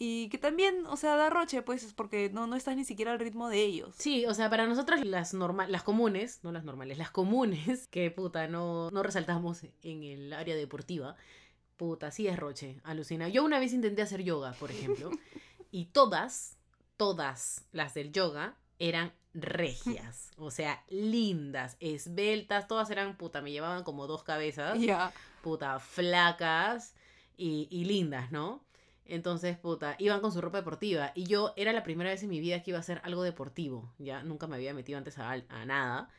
[0.00, 3.12] Y que también, o sea, da roche, pues, es porque no, no estás ni siquiera
[3.12, 3.94] al ritmo de ellos.
[3.98, 8.10] Sí, o sea, para nosotras las normal, las comunes, no las normales, las comunes, que
[8.10, 11.16] puta, no, no resaltamos en el área deportiva,
[11.76, 13.28] puta, sí es roche, alucina.
[13.28, 15.10] Yo una vez intenté hacer yoga, por ejemplo,
[15.72, 16.56] y todas,
[16.96, 23.84] todas las del yoga eran regias, o sea, lindas, esbeltas, todas eran, puta, me llevaban
[23.84, 25.12] como dos cabezas, Ya.
[25.42, 26.94] puta, flacas
[27.36, 28.64] y, y lindas, ¿no?
[29.04, 31.12] Entonces, puta, iban con su ropa deportiva.
[31.14, 33.90] Y yo era la primera vez en mi vida que iba a hacer algo deportivo.
[33.98, 36.10] Ya nunca me había metido antes a nada.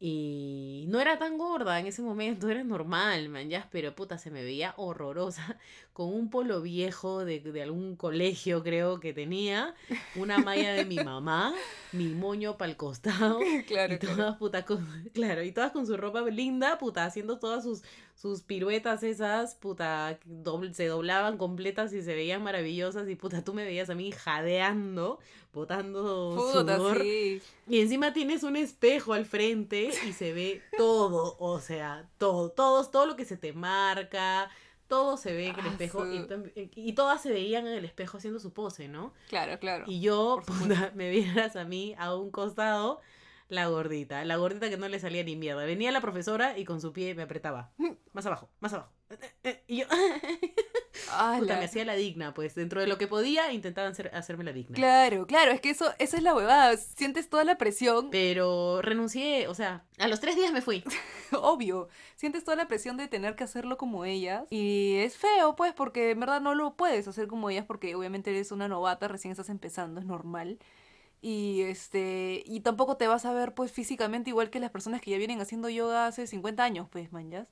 [0.00, 4.30] Y no era tan gorda en ese momento, era normal, man, ya, pero puta, se
[4.30, 5.58] me veía horrorosa,
[5.92, 9.74] con un polo viejo de, de algún colegio, creo que tenía,
[10.12, 14.16] una malla de mi mamá, mi moño para el costado, Claro, y claro.
[14.16, 17.82] todas, puta, con, claro, y todas con su ropa linda, puta, haciendo todas sus,
[18.20, 23.54] sus piruetas esas, puta, dobl- se doblaban completas y se veían maravillosas, y puta, tú
[23.54, 25.20] me veías a mí jadeando,
[25.52, 27.40] botando Puta, sudor, sí.
[27.68, 32.90] y encima tienes un espejo al frente y se ve todo, o sea, todo, todos,
[32.90, 34.50] todo lo que se te marca,
[34.88, 37.84] todo se ve en el Ah, espejo, y, su- y todas se veían en el
[37.84, 39.12] espejo haciendo su pose, ¿no?
[39.28, 39.84] Claro, claro.
[39.86, 43.00] Y yo, puta, me vieras a mí a un costado,
[43.48, 45.64] la gordita, la gordita que no le salía ni mierda.
[45.64, 47.72] Venía la profesora y con su pie me apretaba.
[48.12, 48.92] Más abajo, más abajo.
[49.66, 49.86] Y yo,
[51.38, 54.52] puta, me hacía la digna, pues dentro de lo que podía intentaban hacer, hacerme la
[54.52, 54.74] digna.
[54.74, 56.76] Claro, claro, es que eso, esa es la huevada.
[56.76, 60.84] Sientes toda la presión, Pero renuncié, o sea, a los tres días me fui.
[61.32, 61.88] obvio.
[62.16, 64.44] Sientes toda la presión de tener que hacerlo como ellas.
[64.50, 68.30] Y es feo, pues, porque en verdad no lo puedes hacer como ellas, porque obviamente
[68.30, 70.58] eres una novata, recién estás empezando, es normal.
[71.20, 75.10] Y este, y tampoco te vas a ver, pues, físicamente igual que las personas que
[75.10, 77.48] ya vienen haciendo yoga hace 50 años, pues, manjas.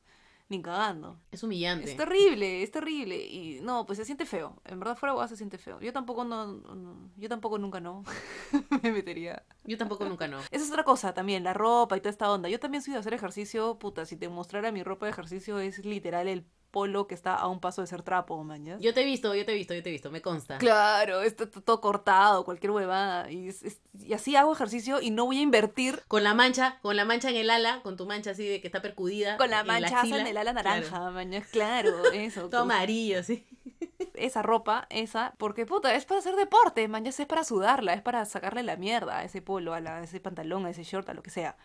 [0.48, 1.18] Ni cagando.
[1.32, 1.90] Es humillante.
[1.90, 3.16] Es terrible, es terrible.
[3.26, 4.62] Y no, pues se siente feo.
[4.64, 5.80] En verdad, fuera de se siente feo.
[5.80, 8.04] Yo tampoco no, no- yo tampoco nunca no
[8.84, 9.42] me metería.
[9.64, 10.38] Yo tampoco nunca no.
[10.38, 12.48] Esa es otra cosa también, la ropa y toda esta onda.
[12.48, 15.84] Yo también soy de hacer ejercicio, puta, si te mostrara mi ropa de ejercicio es
[15.84, 18.80] literal el polo que está a un paso de ser trapo, mañas.
[18.80, 20.58] Yo te he visto, yo te he visto, yo te he visto, me consta.
[20.58, 23.30] Claro, está todo cortado, cualquier huevada.
[23.30, 26.78] Y, es- es- y así hago ejercicio y no voy a invertir Con la mancha,
[26.82, 29.36] con la mancha en el ala, con tu mancha así de que está percudida.
[29.36, 30.20] con la en axila.
[30.20, 30.68] en el ala Claro.
[30.82, 31.46] naranja, mañas.
[31.50, 32.48] Claro, eso.
[32.50, 33.46] Todo amarillo, sí.
[34.14, 38.24] esa ropa, esa, porque puta, es para hacer deporte, man, es para sudarla, es para
[38.24, 41.14] sacarle la mierda a ese polo, a, la- a ese pantalón, a ese short, a
[41.14, 41.56] lo que sea.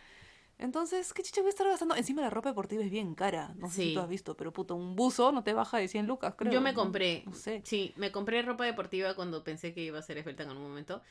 [0.61, 1.95] Entonces, ¿qué chicha voy a estar gastando?
[1.95, 3.93] Encima la ropa deportiva es bien cara, no sé si Sí.
[3.95, 6.53] tú has visto, pero puta, un buzo no te baja de 100 lucas, creo.
[6.53, 6.79] Yo me ¿no?
[6.79, 7.61] compré, No sé.
[7.65, 11.01] sí, me compré ropa deportiva cuando pensé que iba a ser esbelta en algún momento.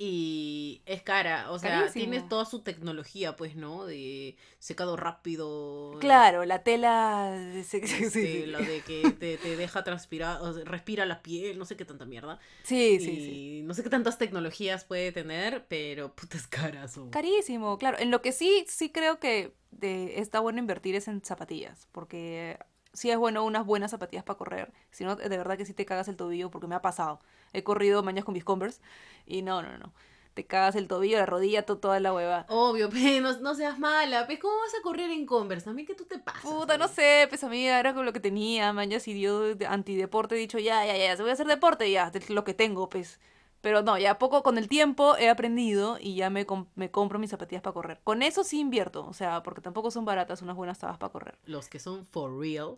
[0.00, 1.92] Y es cara, o sea, Carísimo.
[2.04, 3.84] tienes toda su tecnología, pues, ¿no?
[3.84, 5.96] De secado rápido.
[5.98, 7.32] Claro, la tela...
[7.32, 8.46] de- este, sí.
[8.46, 11.84] lo de que te, te deja transpirar, o sea, respira la piel, no sé qué
[11.84, 12.38] tanta mierda.
[12.62, 13.62] Sí, y sí, sí.
[13.64, 17.10] no sé qué tantas tecnologías puede tener, pero puta es cara su.
[17.10, 17.98] Carísimo, claro.
[17.98, 22.56] En lo que sí, sí creo que de- está bueno invertir es en zapatillas, porque
[22.92, 24.72] sí es bueno unas buenas zapatillas para correr.
[24.92, 27.18] Si no, de verdad que sí te cagas el tobillo, porque me ha pasado.
[27.52, 28.80] He corrido mañas con mis Converse
[29.26, 29.92] y no, no, no.
[30.34, 32.46] Te cagas el tobillo, la rodilla, to- toda la hueva.
[32.48, 35.64] Obvio, pe, no, no seas mala, pues, ¿cómo vas a correr en Converse?
[35.64, 36.42] También que tú te pasas.
[36.42, 40.38] Puta, no sé, pues amiga, era con lo que tenía, mañas, y de antideporte he
[40.38, 43.18] dicho, ya, ya, ya, se voy a hacer deporte, ya, es lo que tengo, pues.
[43.60, 47.18] Pero no, ya poco con el tiempo he aprendido y ya me, com- me compro
[47.18, 48.00] mis zapatillas para correr.
[48.04, 51.36] Con eso sí invierto, o sea, porque tampoco son baratas unas buenas tabas para correr.
[51.44, 52.76] Los que son for real,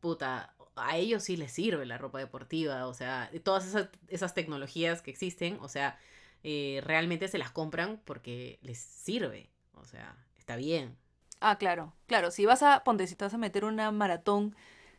[0.00, 5.02] puta, a ellos sí les sirve la ropa deportiva, o sea, todas esas, esas tecnologías
[5.02, 5.98] que existen, o sea,
[6.42, 10.96] eh, realmente se las compran porque les sirve, o sea, está bien.
[11.40, 14.56] Ah, claro, claro, si vas a, ponte, si te vas a meter una maratón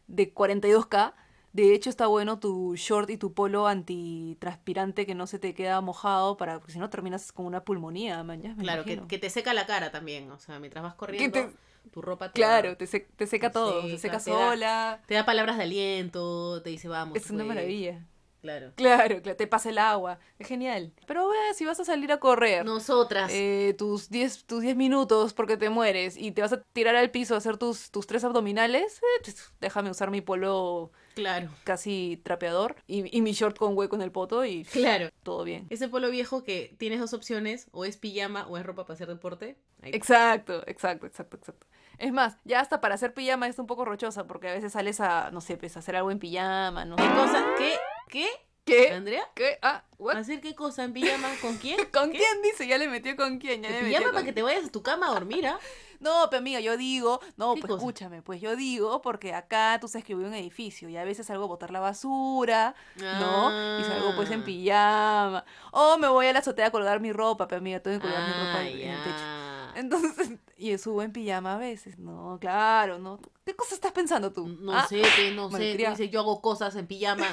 [0.08, 1.14] de 42K,
[1.54, 5.82] de hecho está bueno tu short y tu polo antitranspirante que no se te queda
[5.82, 8.62] mojado para, porque si no terminas con una pulmonía, mañana.
[8.62, 11.52] Claro, que, que te seca la cara también, o sea, mientras vas corriendo,
[11.90, 14.50] tu ropa te Claro, da, te, se- te seca todo, seca, se seca te da-
[14.50, 15.02] sola.
[15.08, 17.18] te da palabras de aliento, te dice vamos.
[17.18, 17.56] Es una pues".
[17.56, 18.06] maravilla.
[18.42, 18.72] Claro.
[18.78, 20.18] Claro, claro, te pasa el agua.
[20.38, 20.94] Es genial.
[21.06, 25.34] Pero ve, si vas a salir a correr Nosotras, eh, tus 10 tus 10 minutos
[25.34, 28.24] porque te mueres y te vas a tirar al piso a hacer tus, tus tres
[28.24, 33.78] abdominales, eh, pues, déjame usar mi polo claro, casi trapeador y, y mi short con
[33.78, 35.10] hueco en el poto y claro.
[35.24, 35.68] todo bien.
[35.70, 39.10] Ese polo viejo que tienes dos opciones, o es pijama o es ropa para hacer
[39.10, 39.58] deporte.
[39.82, 41.68] ahí Exacto, exacto, exacto, exacto.
[42.00, 45.00] Es más, ya hasta para hacer pijama es un poco rochosa porque a veces sales
[45.02, 47.04] a, no sé, pues a hacer algo en pijama, no sé.
[47.04, 47.46] ¿Qué cosa?
[47.58, 47.76] ¿Qué?
[48.08, 48.28] ¿Qué?
[48.66, 48.92] ¿Qué?
[48.94, 49.24] ¿Andrea?
[49.36, 49.58] ¿Qué?
[49.64, 50.16] Ah, what?
[50.16, 50.84] ¿Hacer qué cosa?
[50.84, 51.28] ¿En pijama?
[51.42, 51.78] ¿Con quién?
[51.94, 52.20] ¿Con ¿Qué?
[52.20, 52.68] quién dice?
[52.68, 53.64] Ya le metió con quién.
[53.64, 55.46] Ya le ¿En metió pijama con- para que te vayas a tu cama a dormir,
[55.48, 55.60] ¿ah?
[56.00, 57.82] No, pero amiga, yo digo, no, ¿Qué pues cosa?
[57.84, 61.04] escúchame, pues yo digo porque acá tú sabes que vivo en un edificio y a
[61.04, 63.80] veces salgo a botar la basura, ¿no?
[63.82, 64.46] Y salgo pues en Ah.
[64.46, 65.46] pijama.
[65.72, 68.22] O me voy a la azotea a colgar mi ropa, pero amiga, tengo que colgar
[68.26, 69.49] mi ropa en en el techo.
[69.76, 71.98] Entonces, y subo en pijama a veces.
[72.00, 73.20] No, claro, no.
[73.46, 74.48] ¿Qué cosa estás pensando tú?
[74.48, 74.88] No ¿Ah?
[74.88, 75.02] sé,
[75.34, 75.76] no sé.
[75.76, 77.28] tú dices, yo hago cosas en pijama.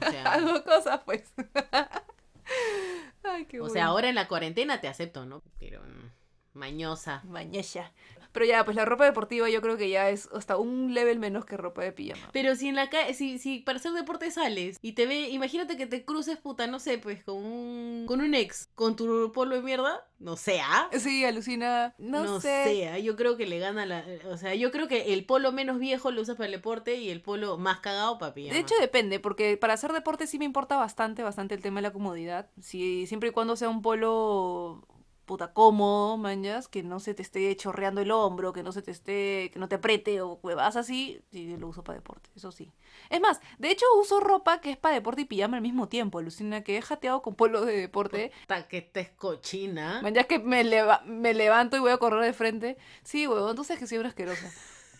[0.00, 1.32] O sea, Hago cosas, pues.
[3.22, 3.72] Ay, qué o bueno.
[3.74, 5.42] sea, ahora en la cuarentena te acepto, ¿no?
[5.58, 7.22] Pero mm, mañosa.
[8.32, 11.44] Pero ya, pues la ropa deportiva yo creo que ya es hasta un level menos
[11.44, 12.28] que ropa de pijama.
[12.32, 15.76] Pero si en la calle, si, si para hacer deporte sales y te ve, imagínate
[15.76, 19.56] que te cruces, puta, no sé, pues con un, con un ex, con tu polo
[19.56, 20.88] de mierda, no sea.
[20.98, 21.94] Sí, alucina.
[21.98, 22.64] No, No, sé.
[22.64, 24.04] sea, yo creo que le gana la.
[24.30, 27.08] O sea, yo creo que el polo menos viejo lo usas para el deporte y
[27.08, 28.54] el polo más cagado para pijama.
[28.54, 31.88] De hecho depende, porque para hacer deporte sí me importa bastante, bastante el tema de
[31.88, 32.50] la comodidad.
[32.60, 34.86] Si, siempre y cuando sea un polo
[35.30, 38.90] puta cómodo, manjas, que no se te esté chorreando el hombro, que no se te
[38.90, 42.72] esté, que no te apriete o huevas así, sí lo uso para deporte, eso sí.
[43.10, 46.18] Es más, de hecho uso ropa que es para deporte y pijama al mismo tiempo,
[46.18, 48.32] alucina que he jateado con polos de deporte.
[48.40, 50.00] Puta, que estés cochina.
[50.02, 52.76] Manjas que me, leva- me levanto y voy a correr de frente.
[53.04, 54.50] Sí, huevón, tú sabes que soy una asquerosa.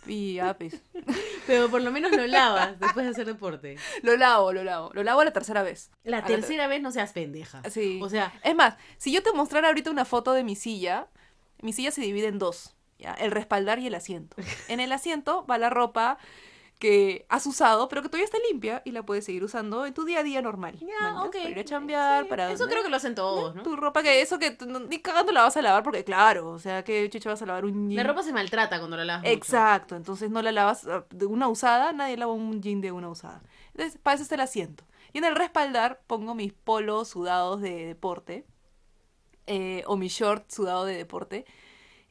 [0.07, 0.81] Y ya, pues.
[1.47, 3.77] Pero por lo menos lo lavas después de hacer deporte.
[4.03, 4.91] Lo lavo, lo lavo.
[4.95, 5.91] Lo lavo la tercera vez.
[6.05, 7.63] La A la tercera vez no seas pendeja.
[7.71, 8.01] Sí.
[8.03, 11.09] O sea, Es más, si yo te mostrara ahorita una foto de mi silla,
[11.61, 13.15] mi silla se divide en dos, ¿ya?
[13.15, 14.37] El respaldar y el asiento.
[14.69, 16.19] En el asiento va la ropa
[16.81, 20.05] que has usado, pero que todavía está limpia y la puedes seguir usando en tu
[20.05, 20.79] día a día normal.
[20.81, 21.27] ya, ¿mañas?
[21.27, 21.37] ok.
[21.37, 22.51] Para ir a chambear, Sí, para...
[22.51, 23.63] Eso creo que lo hacen todos, ¿no?
[23.63, 24.57] Tu ropa que eso que
[24.89, 27.67] ni cagando la vas a lavar porque claro, o sea, que chucha vas a lavar
[27.67, 27.97] un jean.
[27.97, 29.23] La ropa se maltrata cuando la lavas.
[29.23, 29.33] mucho.
[29.33, 33.11] Exacto, entonces no la lavas ah, de una usada, nadie lava un jean de una
[33.11, 33.43] usada.
[33.75, 34.85] Entonces, para eso está el asiento.
[35.13, 38.47] Y en el respaldar pongo mis polos sudados de deporte,
[39.47, 41.45] eh, o mi short sudado de deporte,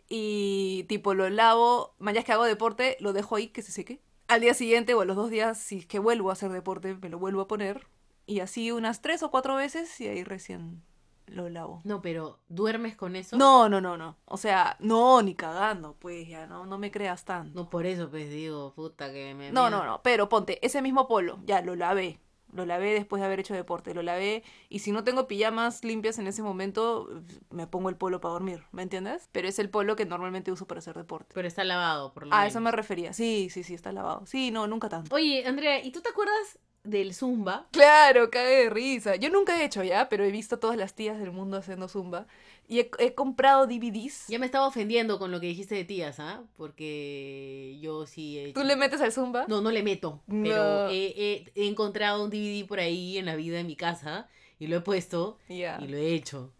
[0.08, 4.00] y tipo lo lavo, mañana que hago deporte, lo dejo ahí que se seque.
[4.30, 6.94] Al día siguiente o a los dos días, si es que vuelvo a hacer deporte,
[6.94, 7.88] me lo vuelvo a poner.
[8.28, 10.84] Y así unas tres o cuatro veces y ahí recién
[11.26, 11.82] lo lavo.
[11.84, 13.38] No, pero ¿duermes con eso?
[13.38, 14.18] No, no, no, no.
[14.26, 17.60] O sea, no, ni cagando, pues ya, no, no me creas tanto.
[17.60, 19.52] No, por eso pues digo, puta que me...
[19.52, 22.20] No, no, no, pero ponte, ese mismo polo, ya lo lavé.
[22.52, 26.18] Lo lavé después de haber hecho deporte, lo lavé y si no tengo pijamas limpias
[26.20, 27.08] en ese momento,
[27.52, 29.30] me pongo el polo para dormir, ¿me entiendes?
[29.32, 31.32] Pero es el polo que normalmente uso para hacer deporte.
[31.34, 32.52] Pero está lavado, por lo A menos.
[32.52, 33.14] eso me refería.
[33.14, 34.26] Sí, sí, sí, está lavado.
[34.26, 35.14] Sí, no, nunca tanto.
[35.16, 37.68] Oye, Andrea, ¿y tú te acuerdas del Zumba?
[37.72, 39.16] Claro, cae de risa.
[39.18, 41.88] Yo nunca he hecho ya, pero he visto a todas las tías del mundo haciendo
[41.88, 42.26] zumba
[42.70, 44.28] y he, he comprado DVDs.
[44.30, 46.44] Ya me estaba ofendiendo con lo que dijiste de tías, ¿ah?
[46.56, 48.62] Porque yo sí he hecho...
[48.62, 49.46] ¿Tú le metes al zumba?
[49.48, 50.44] No, no le meto, No.
[50.44, 54.28] pero he, he- he encontrado un DVD por ahí en la vida en mi casa
[54.60, 55.80] y lo he puesto Ya.
[55.82, 56.54] y lo he hecho.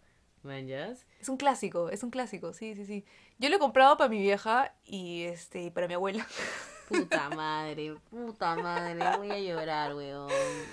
[0.44, 1.06] ¿Manjas?
[1.22, 3.06] Es un clásico, es un clásico, sí, sí, sí.
[3.40, 6.26] Yo lo he comprado para mi vieja y este para mi abuela.
[6.90, 10.28] Puta madre, puta madre, voy a llorar, weón.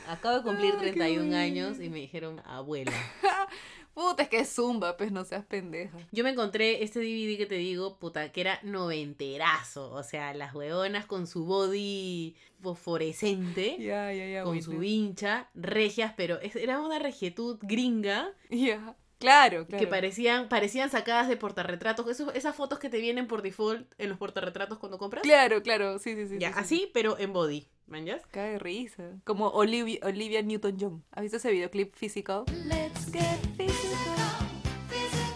[0.09, 1.37] Acabo de cumplir Ay, qué 31 bueno.
[1.37, 2.91] años y me dijeron abuela.
[3.97, 5.97] Puta, es que es zumba, pues no seas pendeja.
[6.13, 9.91] Yo me encontré este DVD que te digo, puta, que era noventerazo.
[9.91, 14.45] O sea, las huevonas con su body fosforescente, Ya, ya, ya.
[14.45, 18.95] con su hincha, regias, pero es- era una regietud gringa Ya.
[19.19, 19.81] Claro, claro.
[19.83, 22.07] que parecían, parecían sacadas de portarretratos.
[22.11, 25.23] Esos- esas fotos que te vienen por default en los portarretratos cuando compras.
[25.23, 26.37] Claro, claro, sí, sí, sí.
[26.39, 26.61] Ya, sí, sí.
[26.61, 27.67] así, pero en body.
[27.87, 28.21] ¿Manjas?
[28.33, 29.13] Cae risa.
[29.25, 31.03] Como Olivia, Olivia Newton-John.
[31.13, 32.45] ¿Has visto ese videoclip physical?
[32.67, 34.15] Let's get physical.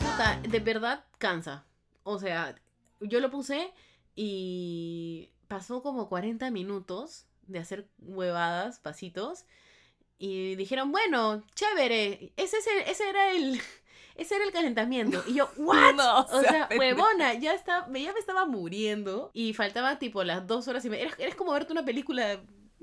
[0.00, 1.64] Puta, de verdad cansa.
[2.02, 2.54] O sea,
[3.00, 3.72] yo lo puse
[4.16, 9.44] y pasó como 40 minutos de hacer huevadas, pasitos.
[10.18, 12.32] Y dijeron, bueno, chévere.
[12.36, 13.60] Ese, es el- ese era el.
[14.16, 15.22] Ese era el calentamiento.
[15.26, 15.94] Y yo, ¿what?
[15.94, 19.30] No, o sea, huevona, ya, está, me- ya me estaba muriendo.
[19.32, 21.08] Y faltaba tipo las dos horas y media.
[21.16, 22.38] Era como verte una película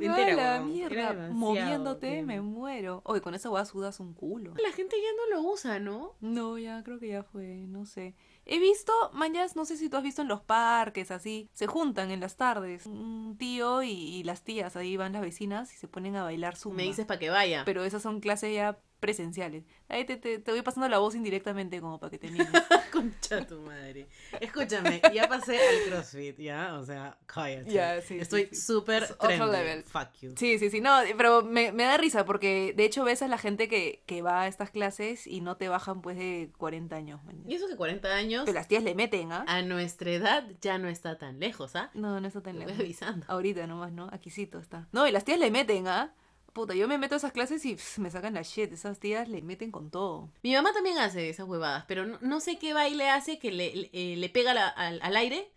[0.05, 0.55] entera.
[0.55, 1.29] ¡A la mierda!
[1.31, 2.25] Moviéndote, bien.
[2.25, 3.01] me muero.
[3.03, 4.53] Oye, con esa hueá sudas un culo.
[4.61, 6.15] La gente ya no lo usa, ¿no?
[6.21, 8.15] No, ya creo que ya fue, no sé.
[8.45, 12.11] He visto, mañas, no sé si tú has visto en los parques, así, se juntan
[12.11, 12.85] en las tardes.
[12.85, 16.55] Un tío y, y las tías, ahí van las vecinas y se ponen a bailar
[16.55, 16.77] zumba.
[16.77, 17.63] Me dices para que vaya.
[17.65, 19.63] Pero esas son clases ya presenciales.
[19.89, 22.47] Ahí te, te, te voy pasando la voz indirectamente como para que te animes.
[22.91, 24.07] Concha tu madre.
[24.41, 26.73] Escúchame, ya pasé al CrossFit, ¿ya?
[26.79, 27.71] O sea, cállate.
[27.71, 28.61] Ya, sí, Estoy sí, sí.
[28.61, 29.45] súper otro trendy.
[29.51, 29.83] level.
[29.83, 30.33] Fuck you.
[30.35, 33.37] Sí, sí, sí, no, pero me, me da risa porque de hecho ves a la
[33.37, 37.23] gente que, que va a estas clases y no te bajan pues de 40 años.
[37.23, 37.43] man.
[37.47, 39.45] Y eso que 40 años, Pero las tías le meten, ¿ah?
[39.47, 41.91] a nuestra edad ya no está tan lejos, ¿ah?
[41.93, 42.81] No, no está tan Te voy lejos.
[42.83, 43.25] avisando.
[43.29, 44.09] Ahorita nomás, ¿no?
[44.11, 44.87] Aquisito está.
[44.91, 46.13] No, y las tías le meten, ¿ah?
[46.53, 48.71] Puta, yo me meto a esas clases y pss, me sacan la shit.
[48.73, 50.29] Esas tías le meten con todo.
[50.41, 53.75] Mi mamá también hace esas huevadas, pero no, no sé qué baile hace que le,
[53.75, 55.51] le, eh, le pega la- al, al aire,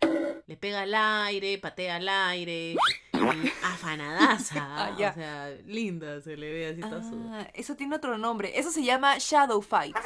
[0.47, 2.73] le pega al aire, patea al aire,
[3.15, 4.57] y afanadaza.
[4.81, 5.11] Ah, ya.
[5.11, 7.03] O sea, linda se le ve así toda.
[7.41, 8.59] Ah, eso tiene otro nombre.
[8.59, 9.97] Eso se llama Shadow Fight.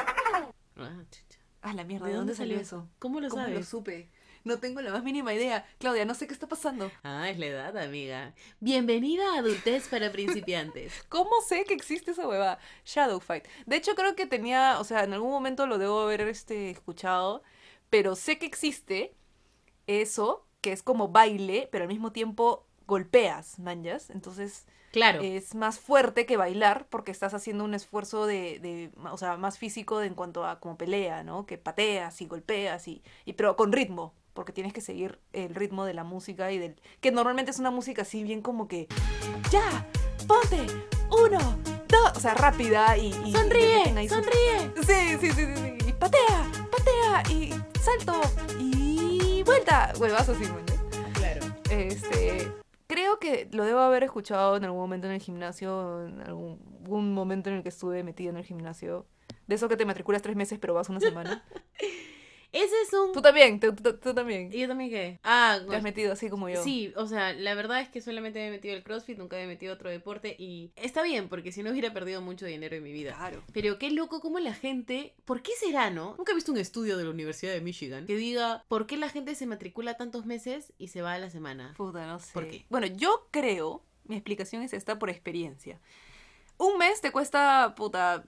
[0.76, 1.38] Ah, chucha.
[1.62, 2.88] Ah, la mierda, ¿de, dónde salió eso?
[2.98, 3.58] ¿Cómo lo ¿Cómo sabes?
[3.58, 4.10] lo supe?
[4.44, 5.66] No tengo la más mínima idea.
[5.78, 6.90] Claudia, no sé qué está pasando.
[7.02, 8.34] Ah, es la edad, amiga.
[8.60, 10.92] Bienvenida a Adultez para principiantes.
[11.08, 12.58] ¿Cómo sé que existe esa hueva?
[12.84, 13.46] Shadow Fight.
[13.64, 17.42] De hecho, creo que tenía, o sea, en algún momento lo debo haber este, escuchado,
[17.88, 19.14] pero sé que existe
[19.86, 24.10] eso, que es como baile, pero al mismo tiempo golpeas, manjas.
[24.10, 25.22] Entonces Claro.
[25.22, 29.58] es más fuerte que bailar porque estás haciendo un esfuerzo de, de, o sea, más
[29.58, 31.46] físico de- en cuanto a como pelea, ¿no?
[31.46, 35.84] Que pateas y golpeas y, y pero con ritmo, porque tienes que seguir el ritmo
[35.86, 38.88] de la música y del que normalmente es una música así bien como que
[39.50, 39.86] ya,
[40.26, 40.66] ponte,
[41.10, 41.38] uno,
[41.88, 44.72] dos, o sea, rápida y, y- y le sonríe, sonríe.
[44.82, 45.88] Sí, sí, sí, sí, sí.
[45.88, 48.20] Y patea, patea y salto
[48.60, 50.56] y vuelta, huevas así, ¿no?
[51.14, 51.46] Claro.
[51.70, 52.50] Este,
[52.86, 57.14] creo que lo debo haber escuchado en algún momento en el gimnasio, en algún, algún
[57.14, 59.06] momento en el que estuve metida en el gimnasio.
[59.46, 61.44] De eso que te matriculas tres meses pero vas una semana.
[62.54, 63.12] Ese es un...
[63.12, 64.48] tú también, tú, tú- tú también.
[64.52, 65.18] ¿Y yo también qué?
[65.24, 66.62] Ah, Te has metido así como yo.
[66.62, 69.42] Sí, o sea, la verdad es que solamente me he metido el CrossFit, nunca me
[69.42, 72.82] he metido otro deporte y está bien, porque si no hubiera perdido mucho dinero en
[72.82, 73.14] mi vida.
[73.16, 73.42] Claro.
[73.52, 76.14] Pero qué loco como la gente, ¿por qué será, no?
[76.16, 79.08] Nunca he visto un estudio de la Universidad de Michigan que diga por qué la
[79.08, 81.74] gente se matricula tantos meses y se va a la semana.
[81.76, 82.32] Puta, no sé.
[82.32, 82.64] ¿Por qué?
[82.70, 85.80] Bueno, yo creo, mi explicación es esta por experiencia.
[86.56, 88.24] Un mes te cuesta, puta,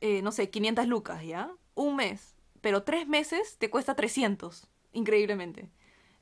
[0.00, 1.50] eh, no sé, 500 lucas, ¿ya?
[1.74, 2.29] Un mes.
[2.60, 5.68] Pero tres meses te cuesta 300, increíblemente.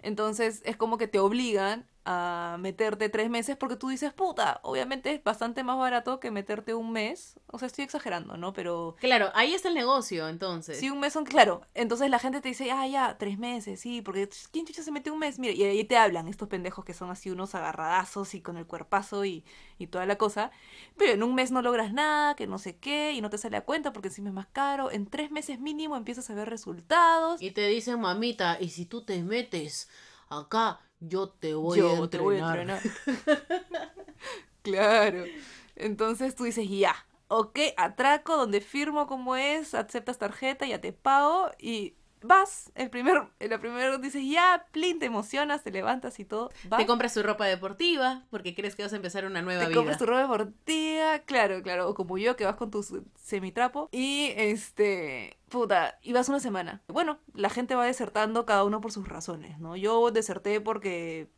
[0.01, 5.12] Entonces es como que te obligan a meterte tres meses porque tú dices, puta, obviamente
[5.12, 7.38] es bastante más barato que meterte un mes.
[7.49, 8.55] O sea, estoy exagerando, ¿no?
[8.55, 10.79] Pero Claro, ahí está el negocio, entonces.
[10.81, 14.01] si un mes son, claro, entonces la gente te dice, ah, ya, tres meses, sí,
[14.01, 15.38] porque ¿quién chucha se mete un mes?
[15.38, 18.66] Mira, y ahí te hablan estos pendejos que son así unos agarradazos y con el
[18.66, 19.44] cuerpazo y,
[19.77, 20.51] y toda la cosa.
[20.97, 23.59] Pero en un mes no logras nada, que no sé qué, y no te sale
[23.59, 24.90] a cuenta porque encima es más caro.
[24.90, 27.42] En tres meses mínimo empiezas a ver resultados.
[27.42, 29.90] Y te dicen, mamita, y si tú te metes
[30.31, 32.11] acá, yo te voy Yo a entrenar.
[32.11, 32.82] te voy a entrenar.
[34.62, 35.30] claro.
[35.76, 36.94] Entonces tú dices, ya,
[37.28, 42.70] ok, atraco donde firmo como es, aceptas tarjeta, ya te pago y vas.
[42.74, 46.50] El primer, la primera dices, ya, plin, te emocionas, te levantas y todo.
[46.68, 49.68] Vas, Te compras tu ropa deportiva porque crees que vas a empezar una nueva te
[49.68, 49.76] vida.
[49.76, 52.85] compras tu ropa deportiva, claro, claro, o como yo que vas con tu
[53.16, 56.83] semitrapo y este, puta, y vas una semana.
[56.88, 59.76] Bueno, la gente va desertando cada uno por sus razones, ¿no?
[59.76, 61.28] Yo deserté porque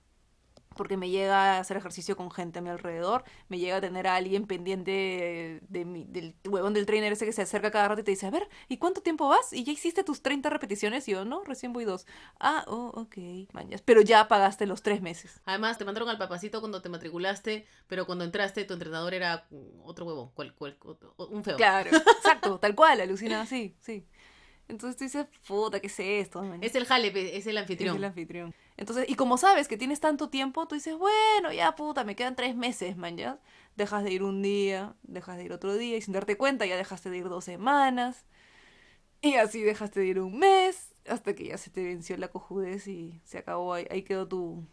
[0.81, 4.07] porque me llega a hacer ejercicio con gente a mi alrededor, me llega a tener
[4.07, 8.01] a alguien pendiente de mi- del huevón del trainer ese que se acerca cada rato
[8.01, 9.53] y te dice, a ver, ¿y cuánto tiempo vas?
[9.53, 11.07] ¿Y ya hiciste tus 30 repeticiones?
[11.07, 12.07] Y yo, no, recién voy dos.
[12.39, 13.83] Ah, oh, ok, mañas.
[13.83, 15.43] Pero ya pagaste los tres meses.
[15.45, 19.47] Además, te mandaron al papacito cuando te matriculaste, pero cuando entraste, tu entrenador era
[19.85, 21.59] otro huevo, cual, cual- otro- un feo.
[21.59, 21.91] Claro,
[22.25, 24.07] exacto, tal cual, alucina, sí, sí.
[24.69, 26.43] Entonces tú dices, puta, ¿qué es esto?
[26.43, 26.63] man?
[26.63, 27.97] Es el jale, pe- es el Es anfitrión.
[27.97, 28.55] el anfitrión.
[28.81, 32.35] Entonces, y como sabes que tienes tanto tiempo, tú dices, bueno, ya puta, me quedan
[32.35, 33.39] tres meses, man, ya.
[33.77, 36.79] Dejas de ir un día, dejas de ir otro día, y sin darte cuenta ya
[36.79, 38.25] dejaste de ir dos semanas.
[39.21, 42.89] Y así dejaste de ir un mes, hasta que ya se te venció la cojudez
[42.89, 44.67] y se acabó, ahí, ahí quedó tu,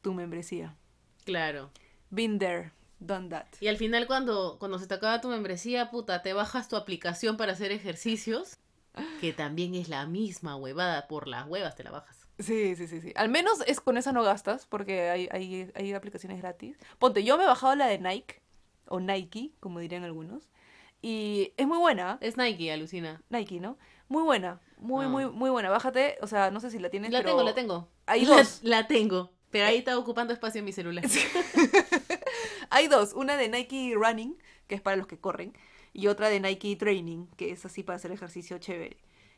[0.00, 0.76] tu membresía.
[1.24, 1.72] Claro.
[2.10, 3.46] Been there, done that.
[3.58, 7.36] Y al final, cuando, cuando se te acaba tu membresía, puta, te bajas tu aplicación
[7.36, 8.58] para hacer ejercicios,
[9.20, 12.26] que también es la misma huevada, por las huevas te la bajas.
[12.38, 13.12] Sí, sí, sí, sí.
[13.16, 16.78] Al menos es con esa no gastas, porque hay, hay, hay aplicaciones gratis.
[16.98, 18.40] Ponte, yo me he bajado la de Nike,
[18.86, 20.48] o Nike, como dirían algunos,
[21.02, 22.18] y es muy buena.
[22.20, 23.22] Es Nike, alucina.
[23.28, 23.78] Nike, ¿no?
[24.08, 25.08] Muy buena, muy, Ah.
[25.08, 25.70] muy, muy buena.
[25.70, 27.88] Bájate, o sea, no sé si la tienes, La pero tengo, la tengo.
[28.06, 28.60] Hay La- dos.
[28.62, 29.32] La, tengo.
[29.50, 31.04] Pero ahí está ocupando espacio en mi celular.
[32.70, 35.52] Hay dos, una de Nike Running, que es para los que corren,
[35.92, 38.96] y otra de Nike Training, que es así para hacer ejercicio chévere.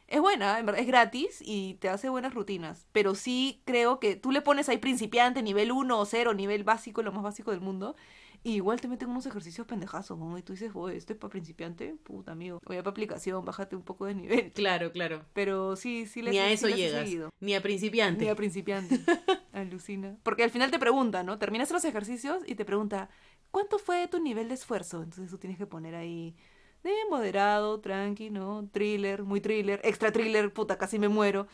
[0.09, 4.15] Es buena, en verdad, es gratis y te hace buenas rutinas, pero sí creo que
[4.17, 7.61] tú le pones ahí principiante, nivel 1 o 0, nivel básico, lo más básico del
[7.61, 7.97] mundo,
[8.45, 10.37] y igual te meten unos ejercicios pendejazos, ¿no?
[10.37, 11.95] Y tú dices, oye, ¿esto es para principiante?
[12.03, 12.61] Puta, amigo.
[12.67, 14.53] Oye, para aplicación, bájate un poco de nivel.
[14.53, 15.25] Claro, claro.
[15.33, 17.05] Pero sí, sí les Ni a sí eso les llegas.
[17.05, 17.31] seguido.
[17.41, 18.25] Ni a principiante.
[18.25, 18.99] Ni a principiante.
[19.53, 20.17] Alucina.
[20.25, 21.39] Porque al final te pregunta, ¿no?
[21.39, 23.09] Terminas los ejercicios y te pregunta,
[23.53, 25.03] ¿cuánto fue tu nivel de esfuerzo?
[25.05, 26.35] Entonces tú tienes que poner ahí
[26.83, 28.69] de moderado, tranqui, ¿no?
[28.73, 31.47] Thriller, muy thriller, extra thriller, puta, casi me muero.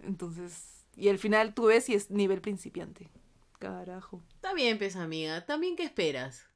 [0.00, 3.08] Entonces, y al final tú ves si es nivel principiante.
[3.58, 4.22] Carajo.
[4.34, 5.44] Está bien, pues, amiga.
[5.46, 6.46] También, ¿qué esperas?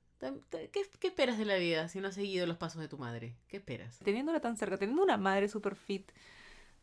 [0.51, 3.37] ¿Qué, qué esperas de la vida si no has seguido los pasos de tu madre?
[3.49, 3.99] ¿Qué esperas?
[4.01, 6.11] Teniéndola tan cerca, teniendo una madre super fit.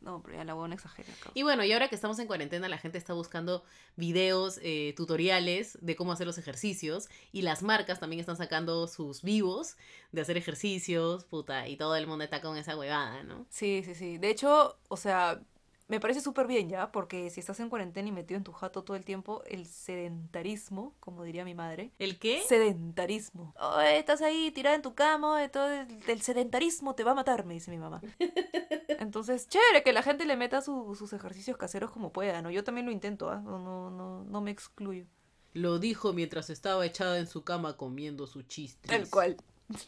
[0.04, 1.08] No, pero ya la buena exagera.
[1.34, 3.64] Y bueno, y ahora que estamos en cuarentena, la gente está buscando
[3.96, 7.08] videos, eh, tutoriales de cómo hacer los ejercicios.
[7.32, 9.78] Y las marcas también están sacando sus vivos
[10.12, 11.70] de hacer ejercicios, puta.
[11.70, 13.46] Y todo el mundo está con esa huevada, ¿no?
[13.50, 14.18] Sí, sí, sí.
[14.18, 15.42] De hecho, o sea,
[15.88, 18.84] me parece súper bien ya, porque si estás en cuarentena y metido en tu jato
[18.84, 21.92] todo el tiempo, el sedentarismo, como diría mi madre.
[22.00, 22.42] ¿El qué?
[22.48, 23.54] Sedentarismo.
[23.60, 27.46] Oh, estás ahí tirada en tu cama, todo el, el sedentarismo te va a matar,
[27.46, 28.02] me dice mi mamá.
[29.00, 32.50] Entonces, chévere que la gente le meta su- sus ejercicios caseros como pueda, ¿no?
[32.52, 33.42] Yo también lo intento, ¿ah?
[33.44, 35.06] No, no, no, no me excluyo.
[35.54, 38.90] Lo dijo mientras estaba echada en su cama comiendo su chistris.
[38.92, 39.38] Tal cual.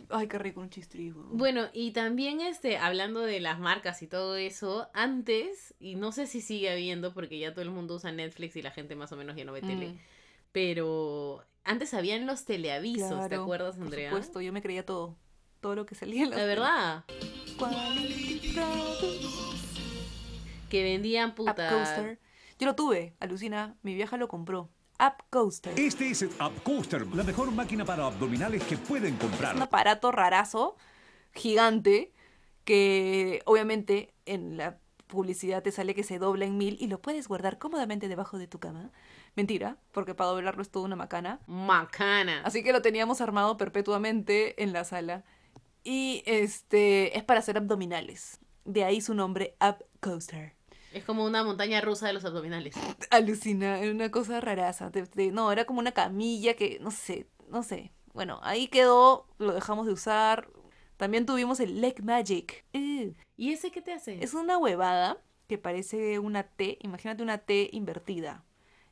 [0.09, 1.37] Ay, qué rico un chistri, weón.
[1.37, 6.27] Bueno, y también este, hablando de las marcas y todo eso, antes, y no sé
[6.27, 9.17] si sigue habiendo, porque ya todo el mundo usa Netflix y la gente más o
[9.17, 9.97] menos ya no ve tele, Mm,
[10.51, 14.09] pero antes habían los teleavisos, ¿te acuerdas, Andrea?
[14.09, 15.17] Por supuesto, yo me creía todo.
[15.59, 17.05] Todo lo que salía en la La verdad,
[20.69, 22.17] que vendían puta.
[22.57, 24.69] Yo lo tuve, alucina, mi vieja lo compró.
[24.99, 25.77] Up Coaster.
[25.77, 29.61] Este es el Up Coaster, la mejor máquina para abdominales que pueden un comprar.
[29.61, 30.77] aparato rarazo,
[31.33, 32.13] gigante,
[32.63, 34.77] que obviamente en la
[35.07, 38.47] publicidad te sale que se dobla en mil y lo puedes guardar cómodamente debajo de
[38.47, 38.91] tu cama.
[39.35, 41.39] Mentira, porque para doblarlo es toda una macana.
[41.45, 42.41] Macana.
[42.43, 45.23] Así que lo teníamos armado perpetuamente en la sala.
[45.83, 48.39] Y este es para hacer abdominales.
[48.63, 50.54] De ahí su nombre, Up Coaster.
[50.95, 52.73] Es como una montaña rusa de los abdominales.
[53.11, 54.91] Alucina, era una cosa raraza.
[54.91, 57.91] Te- te- no, era como una camilla que, no sé, no sé.
[58.13, 60.47] Bueno, ahí quedó, lo dejamos de usar.
[60.95, 62.63] También tuvimos el Leg Magic.
[62.73, 64.23] Uh, ¿Y ese qué te hace?
[64.23, 65.17] es una huevada
[65.47, 66.77] que parece una T.
[66.81, 68.45] Imagínate una T invertida.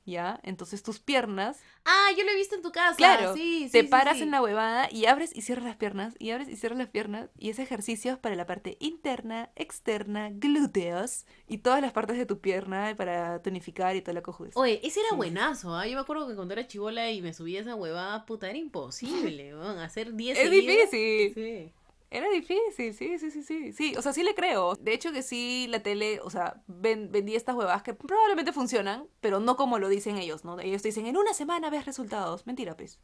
[0.06, 0.40] ¿Ya?
[0.44, 2.96] Entonces tus piernas, Ah, yo lo he visto en tu casa.
[2.98, 4.24] claro, sí, sí, te sí, paras sí.
[4.24, 7.30] en la huevada y abres y cierras las piernas, y abres y cierras las piernas,
[7.38, 12.26] y ese ejercicio es para la parte interna, externa, glúteos, y todas las partes de
[12.26, 14.56] tu pierna para tonificar y toda la cojudez.
[14.58, 15.88] Oye, ese era buenazo, ¿ah?
[15.88, 19.56] Yo me acuerdo que cuando era chivola y me subía esa huevada, puta, era imposible,
[19.56, 20.92] weón, hacer 10 Es seguidas.
[20.92, 21.34] difícil.
[21.34, 21.74] Sí.
[22.14, 23.74] Era difícil, sí, sí, sí, sí.
[23.74, 24.76] Sí, o sea, sí le creo.
[24.76, 29.08] De hecho que sí, la tele, o sea, ven, vendí estas huevas que probablemente funcionan,
[29.20, 30.60] pero no como lo dicen ellos, ¿no?
[30.60, 32.46] Ellos te dicen, en una semana ves resultados.
[32.46, 33.00] Mentira, pues.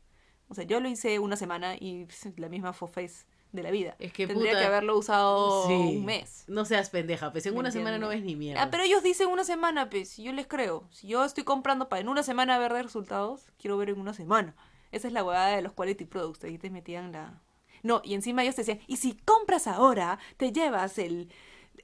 [0.48, 2.08] O sea, yo lo hice una semana y
[2.38, 3.96] la misma foface de la vida.
[3.98, 5.74] Es que Tendría puta, que haberlo usado sí.
[5.74, 6.44] un mes.
[6.48, 8.62] No seas pendeja, pues en ¿Me una semana no ves ni mierda.
[8.62, 10.88] Ah, pero ellos dicen una semana, pues, yo les creo.
[10.92, 14.56] Si yo estoy comprando para en una semana ver resultados, quiero ver en una semana.
[14.92, 16.44] Esa es la huevada de los quality products.
[16.44, 17.42] Ahí te metían la.
[17.84, 21.30] No, y encima ellos te decían, y si compras ahora, te llevas el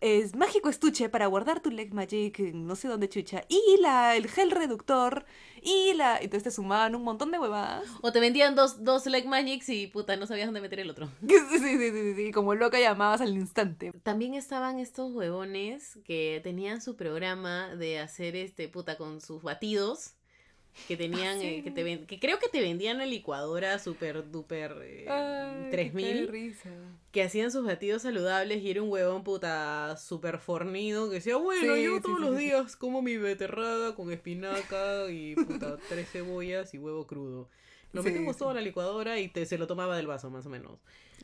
[0.02, 4.28] es mágico estuche para guardar tu leg magic, no sé dónde chucha, y la, el
[4.28, 5.26] gel reductor,
[5.62, 6.18] y la.
[6.18, 7.86] Entonces te sumaban un montón de huevadas.
[8.02, 11.10] O te vendían dos, dos Leg Magics y puta, no sabías dónde meter el otro.
[11.28, 13.92] Sí, sí, sí, sí, sí, sí, como loca llamabas al instante.
[14.04, 20.15] También estaban estos huevones que tenían su programa de hacer este puta con sus batidos.
[20.88, 24.76] Que tenían, eh, que, te ven- que creo que te vendían la licuadora super duper
[24.84, 26.28] eh, Ay, qué 3000.
[26.28, 26.70] risa.
[27.12, 31.74] que hacían sus batidos saludables y era un huevón puta super fornido que decía, bueno,
[31.76, 36.74] Sí, yo sí, todos los días como mi beterrada con espinaca y puta tres cebollas
[36.74, 37.50] y huevo crudo.
[37.94, 40.50] Lo metimos todo en la licuadora y te, se lo tomaba del vaso más o
[40.50, 40.80] menos.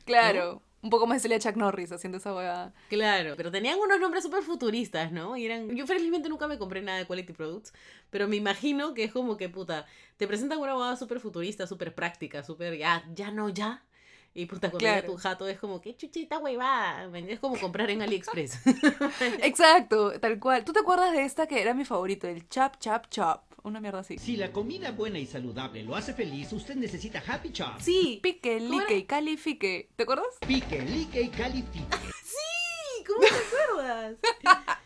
[0.06, 2.74] Claro, un poco más salía Chuck Norris haciendo esa huevada.
[2.90, 5.38] Claro, pero tenían unos nombres súper futuristas, ¿no?
[5.38, 5.76] Y eran...
[5.76, 7.74] Yo felizmente nunca me compré nada de Quality Products,
[8.10, 9.86] pero me imagino que es como que, puta,
[10.18, 13.84] te presentan una boda súper futurista, súper práctica, súper, ya, ya no, ya.
[14.34, 15.08] Y puta, cuando Claro.
[15.12, 17.10] tu jato es como, qué chuchita huevada.
[17.18, 18.62] Es como comprar en AliExpress.
[19.44, 20.64] Exacto, tal cual.
[20.64, 22.28] ¿Tú te acuerdas de esta que era mi favorito?
[22.30, 23.42] El Chap Chap Chop.
[23.64, 24.18] Una mierda así.
[24.18, 27.80] Si la comida buena y saludable lo hace feliz, usted necesita Happy Chop.
[27.80, 29.90] sí, Pique, ¿Cómo lique y califique.
[29.96, 30.28] ¿Te acuerdas?
[30.48, 31.86] Pique, lique y califique.
[33.08, 34.16] ¿cómo te acuerdas?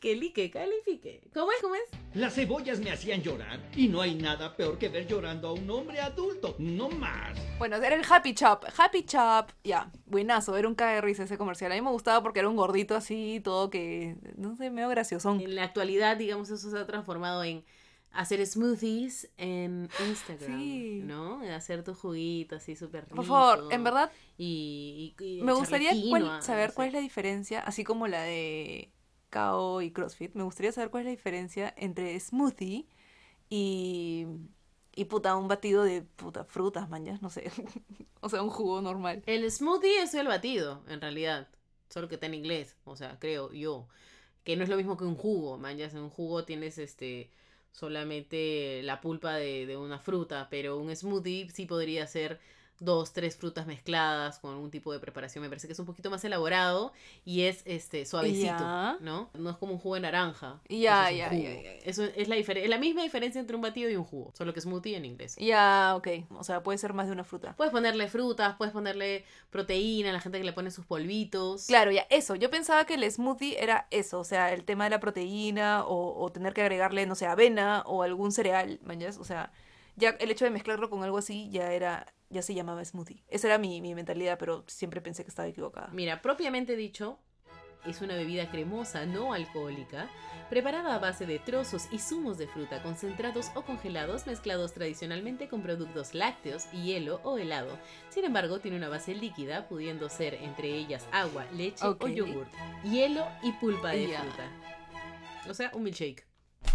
[0.00, 1.20] que lique, califique.
[1.34, 1.58] ¿Cómo es?
[1.60, 1.82] ¿Cómo es?
[2.14, 5.70] Las cebollas me hacían llorar y no hay nada peor que ver llorando a un
[5.70, 6.56] hombre adulto.
[6.58, 7.38] No más.
[7.58, 8.64] Bueno, era el Happy Chop.
[8.76, 10.56] Happy Chop, ya, buenazo.
[10.56, 11.70] Era un de risa ese comercial.
[11.72, 15.40] A mí me gustaba porque era un gordito así, todo que, no sé, medio graciosón.
[15.40, 17.62] En la actualidad, digamos, eso se ha transformado en
[18.12, 21.00] hacer smoothies en Instagram, Sí.
[21.04, 21.44] ¿no?
[21.44, 23.16] En hacer tu juguito así súper rico.
[23.16, 27.00] Por favor, en verdad, Y, y- y me gustaría cuál- saber no cuál es la
[27.00, 28.90] diferencia, así como la de
[29.82, 30.34] Y CrossFit.
[30.34, 32.86] Me gustaría saber cuál es la diferencia entre smoothie
[33.48, 34.26] y,
[34.94, 37.50] y puta, un batido de puta frutas, mañas, no sé.
[38.20, 39.22] o sea, un jugo normal.
[39.26, 41.48] El smoothie es el batido, en realidad.
[41.88, 43.88] Solo que está en inglés, o sea, creo yo.
[44.44, 45.76] Que no es lo mismo que un jugo, man.
[45.76, 47.30] Ya en un jugo tienes este
[47.72, 52.40] solamente la pulpa de, de una fruta, pero un smoothie sí podría ser
[52.80, 55.42] dos, tres frutas mezcladas con un tipo de preparación.
[55.42, 56.92] Me parece que es un poquito más elaborado
[57.24, 58.58] y es este suavecito.
[59.00, 59.30] ¿no?
[59.34, 60.60] No es como un jugo de naranja.
[60.68, 61.50] Ya, ya, ya.
[61.84, 64.60] Eso es la, es la misma diferencia entre un batido y un jugo, solo que
[64.60, 65.36] smoothie en inglés.
[65.36, 66.08] Ya, ok.
[66.30, 67.54] O sea, puede ser más de una fruta.
[67.56, 71.66] Puedes ponerle frutas, puedes ponerle proteína, la gente que le pone sus polvitos.
[71.66, 72.34] Claro, ya, eso.
[72.34, 76.22] Yo pensaba que el smoothie era eso, o sea, el tema de la proteína o,
[76.22, 79.18] o tener que agregarle, no sé, avena o algún cereal, ¿mañas?
[79.18, 79.52] O sea,
[79.96, 83.24] ya el hecho de mezclarlo con algo así ya era, ya se llamaba smoothie.
[83.28, 85.88] Esa era mi, mi mentalidad, pero siempre pensé que estaba equivocada.
[85.92, 87.18] Mira, propiamente dicho,
[87.84, 90.08] es una bebida cremosa no alcohólica,
[90.48, 95.62] preparada a base de trozos y zumos de fruta concentrados o congelados mezclados tradicionalmente con
[95.62, 97.78] productos lácteos, hielo o helado.
[98.08, 102.04] Sin embargo, tiene una base líquida, pudiendo ser entre ellas agua, leche Ok.
[102.04, 102.52] o yogurt,
[102.84, 104.50] hielo y pulpa de fruta.
[105.48, 106.26] O sea, un milkshake.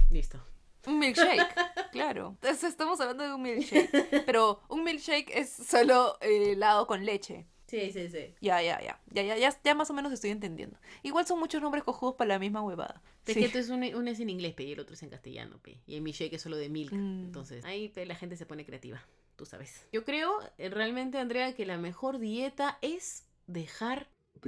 [0.09, 0.39] Listo.
[0.87, 1.45] Un milkshake,
[1.91, 2.29] claro.
[2.41, 4.23] Entonces estamos hablando de un milkshake.
[4.25, 7.45] Pero un milkshake es solo eh, helado con leche.
[7.67, 8.35] Sí, sí, sí.
[8.41, 9.01] Ya, ya, ya.
[9.07, 10.77] Ya, ya, ya, ya más o menos estoy entendiendo.
[11.01, 13.01] Igual son muchos nombres cojudos para la misma huevada.
[13.25, 13.39] Es Sí.
[13.39, 15.57] que esto es un, uno es en inglés, pe, y el otro es en castellano,
[15.63, 15.81] pe.
[15.87, 16.93] Y el milkshake es solo de milk.
[16.93, 17.25] Mm.
[17.25, 19.03] Entonces, ahí pe, la gente se pone creativa.
[19.35, 19.87] Tú sabes.
[19.91, 24.09] Yo creo eh, realmente, Andrea, que la mejor dieta es dejar.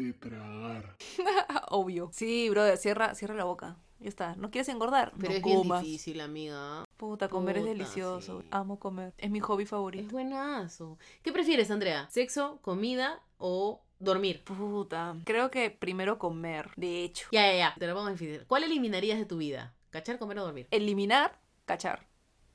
[1.70, 2.10] Obvio.
[2.14, 3.78] Sí, brother, cierra, cierra la boca.
[4.00, 4.36] Ya está.
[4.36, 5.12] ¿No quieres engordar?
[5.18, 5.82] Pero no es bien comas.
[5.84, 6.84] difícil, amiga.
[6.98, 8.42] Puta, comer es delicioso.
[8.42, 8.48] sí.
[8.52, 9.14] Amo comer.
[9.18, 10.12] Es mi hobby Es favorito.
[10.12, 10.98] buenazo.
[11.24, 12.08] ¿Qué prefieres, Andrea?
[12.10, 14.44] ¿Sexo, comida o dormir?
[14.44, 15.16] Puta.
[15.26, 16.70] Creo que primero comer.
[16.76, 17.28] De hecho.
[17.32, 17.76] Ya, ya, ya.
[17.80, 18.46] Te lo vamos a definir.
[18.48, 19.74] ¿Cuál eliminarías de tu vida?
[19.90, 20.68] ¿Cachar, comer o dormir?
[20.72, 22.08] Eliminar, cachar.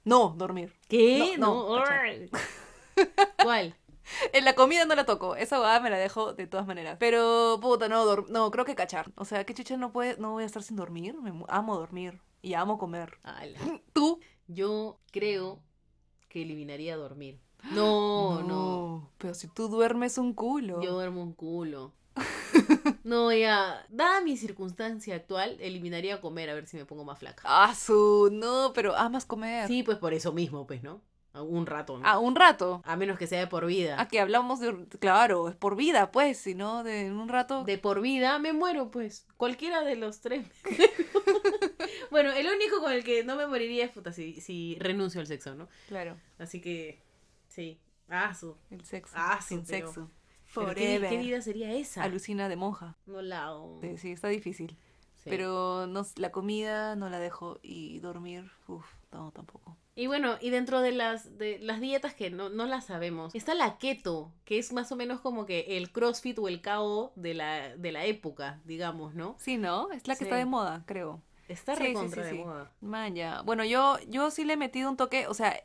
[0.04, 0.72] No, dormir.
[0.88, 1.36] ¿Qué?
[1.38, 1.84] No, no.
[3.42, 3.74] ¿Cuál?
[4.32, 5.36] En la comida no la toco.
[5.36, 6.96] Esa huevada me la dejo de todas maneras.
[6.98, 9.12] Pero, puta, no, no, creo que cachar.
[9.16, 11.16] O sea, ¿qué chucha no puede, no voy a estar sin dormir?
[11.20, 12.20] Me amo dormir.
[12.42, 13.18] Y amo comer.
[13.22, 13.58] Ala.
[13.92, 14.20] ¿Tú?
[14.48, 15.60] Yo creo
[16.28, 17.40] que eliminaría dormir.
[17.72, 19.10] No, no.
[19.18, 20.82] Pero si tú duermes un culo.
[20.82, 21.92] Yo duermo un culo.
[23.04, 23.84] No, ya.
[23.88, 27.42] Dada mi circunstancia actual, eliminaría comer a ver si me pongo más flaca.
[27.44, 29.66] Ah, su, no, pero amas comer.
[29.66, 31.00] Sí, pues por eso mismo, pues, ¿no?
[31.34, 32.06] Un rato, ¿no?
[32.06, 32.82] Ah, un rato.
[32.84, 33.98] A menos que sea de por vida.
[34.00, 34.86] Aquí hablamos de.
[34.98, 37.64] Claro, es por vida, pues, si no, de un rato.
[37.64, 39.26] De por vida me muero, pues.
[39.38, 40.44] Cualquiera de los tres.
[42.10, 45.26] bueno, el único con el que no me moriría es puta si, si renuncio al
[45.26, 45.68] sexo, ¿no?
[45.88, 47.00] Claro, Así que,
[47.48, 47.78] sí.
[48.08, 48.56] Ah, su.
[48.70, 49.14] el sexo.
[49.16, 50.10] Ah, sin su, pero- sexo.
[50.54, 51.08] Pero ¿qué, Forever.
[51.08, 52.02] qué vida sería esa?
[52.02, 52.94] Alucina de monja.
[53.06, 53.78] No la hago.
[53.80, 54.76] Sí, sí, está difícil.
[55.22, 55.30] Sí.
[55.30, 59.76] Pero no, la comida no la dejo y dormir, uff, no, tampoco.
[59.94, 63.54] Y bueno, y dentro de las, de las dietas que no, no las sabemos, está
[63.54, 67.34] la keto, que es más o menos como que el CrossFit o el KO de
[67.34, 69.36] la, de la época, digamos, ¿no?
[69.38, 69.90] Sí, ¿no?
[69.92, 70.24] Es la que Sí.
[70.24, 71.22] está de moda, creo.
[71.46, 72.72] Está Sí, recontra de moda.
[72.80, 73.42] Man, ya.
[73.42, 75.62] Bueno, yo, yo sí le he metido un toque, o sea,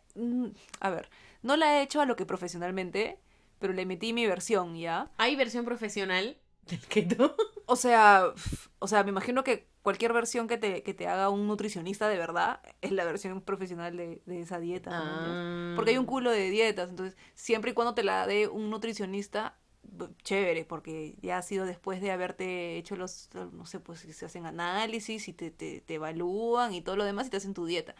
[0.81, 1.09] a ver,
[1.41, 3.17] no la he hecho a lo que profesionalmente,
[3.59, 5.09] pero le metí mi versión, ¿ya?
[5.17, 6.37] ¿Hay versión profesional
[6.67, 7.35] del keto?
[7.67, 8.33] O sea,
[8.79, 12.17] o sea, me imagino que cualquier versión que te, que te haga un nutricionista de
[12.17, 14.89] verdad es la versión profesional de, de esa dieta.
[14.89, 14.97] ¿no?
[14.99, 15.73] Ah.
[15.75, 19.57] Porque hay un culo de dietas, entonces siempre y cuando te la dé un nutricionista,
[20.23, 24.25] chévere, porque ya ha sido después de haberte hecho los, no sé, pues si se
[24.25, 27.65] hacen análisis y te, te, te evalúan y todo lo demás y te hacen tu
[27.65, 27.95] dieta.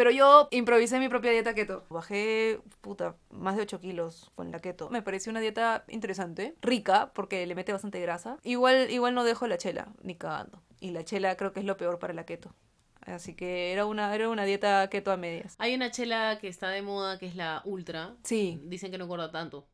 [0.00, 1.84] Pero yo improvisé mi propia dieta keto.
[1.90, 4.88] Bajé, puta, más de 8 kilos con la keto.
[4.88, 8.38] Me pareció una dieta interesante, rica, porque le mete bastante grasa.
[8.42, 10.62] Igual, igual no dejo la chela, ni cagando.
[10.80, 12.54] Y la chela creo que es lo peor para la keto.
[13.02, 15.54] Así que era una, era una dieta keto a medias.
[15.58, 18.16] Hay una chela que está de moda que es la Ultra.
[18.24, 19.66] Sí, Dicen que no engorda tanto.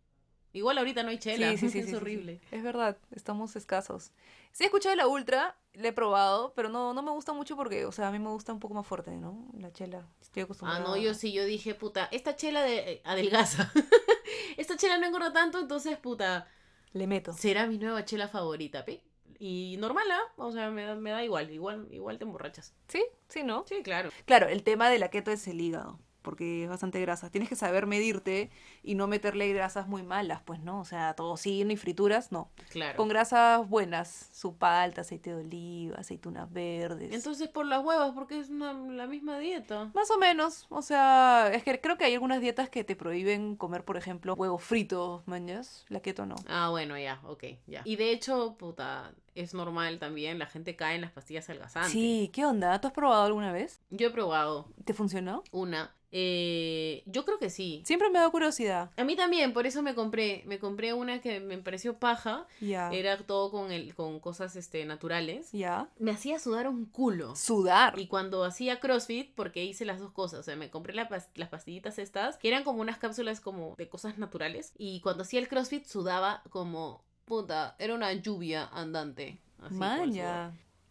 [0.56, 1.50] Igual ahorita no hay chela.
[1.50, 2.40] Sí, sí, sí, es horrible.
[2.50, 4.10] Es verdad, estamos escasos.
[4.52, 7.84] Sí he escuchado la Ultra, la he probado, pero no, no me gusta mucho porque,
[7.84, 9.46] o sea, a mí me gusta un poco más fuerte, ¿no?
[9.58, 10.06] La chela.
[10.20, 10.80] Estoy Ah, acostumbrada.
[10.80, 13.70] no, yo sí, yo dije, puta, esta chela de eh, adelgaza.
[14.56, 16.48] esta chela no engorda tanto, entonces, puta,
[16.92, 17.32] Le meto.
[17.34, 19.02] será mi nueva chela favorita, ¿pi?
[19.38, 20.22] Y normal, ¿ah?
[20.38, 22.72] O sea, me da, me da igual, igual, igual te emborrachas.
[22.88, 23.04] ¿Sí?
[23.28, 23.64] Sí, ¿no?
[23.68, 24.08] Sí, claro.
[24.24, 27.30] Claro, el tema de la keto es el hígado, porque es bastante grasa.
[27.30, 28.50] Tienes que saber medirte
[28.82, 30.80] y no meterle grasas muy malas, pues, ¿no?
[30.80, 32.50] O sea, tocino y frituras, no.
[32.70, 32.96] Claro.
[32.96, 37.14] Con grasas buenas, su palta, aceite de oliva, aceitunas verdes.
[37.14, 39.90] Entonces, por las huevas, porque es una- la misma dieta.
[39.94, 43.54] Más o menos, o sea, es que creo que hay algunas dietas que te prohíben
[43.54, 46.34] comer, por ejemplo, huevos fritos, mañas, la keto no.
[46.48, 47.82] Ah, bueno, ya, ok, ya.
[47.84, 51.92] Y de hecho, puta, es normal también, la gente cae en las pastillas algazantes.
[51.92, 52.80] Sí, ¿qué onda?
[52.80, 53.80] ¿Tú has probado alguna vez?
[53.90, 55.44] Yo he probado ¿Te funcionó?
[55.52, 55.94] una.
[56.18, 57.82] Eh, yo creo que sí.
[57.84, 58.90] Siempre me da curiosidad.
[58.96, 62.46] A mí también, por eso me compré, me compré una que me pareció paja.
[62.60, 62.90] Ya.
[62.90, 65.50] Era todo con el, con cosas este, naturales.
[65.52, 65.90] Ya.
[65.98, 67.36] Me hacía sudar un culo.
[67.36, 67.98] Sudar.
[67.98, 71.48] Y cuando hacía CrossFit, porque hice las dos cosas, o sea, me compré la las
[71.48, 74.72] pastillitas estas, que eran como unas cápsulas como de cosas naturales.
[74.78, 79.38] Y cuando hacía el CrossFit sudaba como, puta, era una lluvia andante.
[79.60, 79.76] así.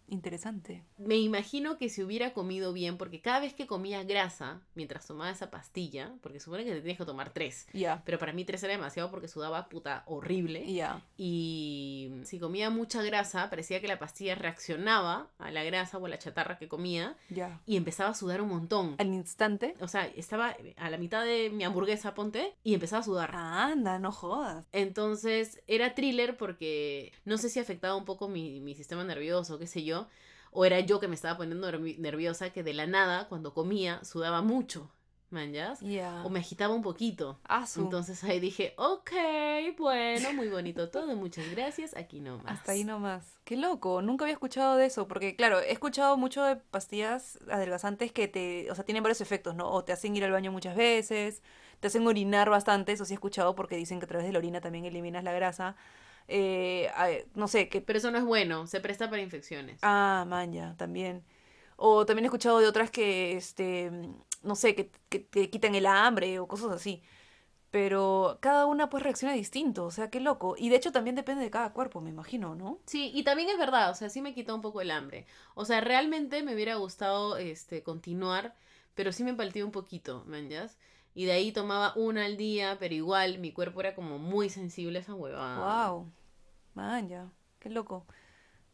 [0.08, 0.84] Interesante.
[0.97, 5.32] Me imagino que si hubiera comido bien, porque cada vez que comía grasa, mientras tomaba
[5.32, 7.68] esa pastilla, porque supone que te tienes que tomar tres.
[7.74, 8.03] Ya.
[8.06, 10.72] Pero para mí tres era demasiado porque sudaba puta horrible.
[10.72, 11.01] Ya.
[11.18, 16.10] Y si comía mucha grasa, parecía que la pastilla reaccionaba a la grasa o a
[16.10, 17.60] la chatarra que comía Ya.
[17.66, 18.95] y empezaba a sudar un montón.
[18.99, 19.74] Al instante.
[19.82, 23.32] O sea, estaba a la mitad de mi hamburguesa, ponte, y empezaba a sudar.
[23.34, 24.66] Anda, no jodas.
[24.72, 29.68] Entonces era thriller porque no sé si afectaba un poco mi, mi sistema nervioso, qué
[29.68, 29.95] sé yo,
[30.52, 34.04] o era yo que me estaba poniendo nervi- nerviosa que de la nada, cuando comía,
[34.04, 34.89] sudaba mucho,
[35.30, 35.82] ¿manjas?
[36.24, 37.39] O me agitaba un poquito.
[37.43, 37.82] Asu.
[37.82, 39.12] Entonces ahí dije, ok,
[39.78, 42.46] bueno, muy bonito todo, muchas gracias, aquí nomás.
[42.60, 43.34] Hasta ahí nomás.
[43.43, 48.12] Qué loco, nunca había escuchado de eso, porque claro, he escuchado mucho de pastillas adelgazantes
[48.12, 49.70] que te, o sea, tienen varios efectos, ¿no?
[49.72, 51.41] O te hacen ir al baño muchas veces,
[51.80, 54.39] te hacen orinar bastante, eso sí he escuchado porque dicen que a través de la
[54.39, 55.76] orina también eliminas la grasa.
[56.28, 56.91] Eh,
[57.36, 57.82] no sé, que...
[57.82, 59.80] Pero eso no es bueno, se presta para infecciones.
[59.84, 61.23] Ah, maña, también.
[61.76, 63.91] O también he escuchado de otras que, este,
[64.43, 67.03] no sé, que, que te quitan el hambre o cosas así.
[67.76, 70.55] Pero cada una pues reacciona distinto, o sea, qué loco.
[70.57, 72.80] Y de hecho también depende de cada cuerpo, me imagino, ¿no?
[72.86, 75.26] Sí, y también es verdad, o sea, sí me quitó un poco el hambre.
[75.55, 78.55] O sea, realmente me hubiera gustado este continuar,
[78.93, 80.78] pero sí me palteó un poquito, ¿manjas?
[81.16, 84.99] Y de ahí tomaba una al día, pero igual mi cuerpo era como muy sensible
[84.99, 85.88] a esa huevada.
[85.88, 86.11] Wow.
[86.76, 87.32] Man, ya.
[87.59, 88.05] Qué loco.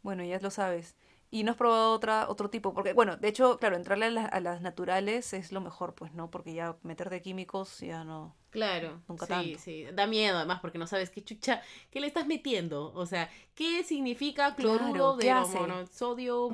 [0.02, 0.96] Bueno, ya lo sabes.
[1.30, 4.40] Y no has probado otra, otro tipo, porque, bueno, de hecho, claro, entrarle a, a
[4.40, 6.30] las naturales es lo mejor, pues, ¿no?
[6.30, 8.36] Porque ya meterte químicos ya no.
[8.52, 9.58] Claro, Nunca sí, tanto.
[9.58, 13.28] sí, da miedo además porque no sabes qué chucha, qué le estás metiendo, o sea,
[13.54, 15.58] qué significa cloruro Claro, ¿qué de hace?
[15.58, 16.50] monosodio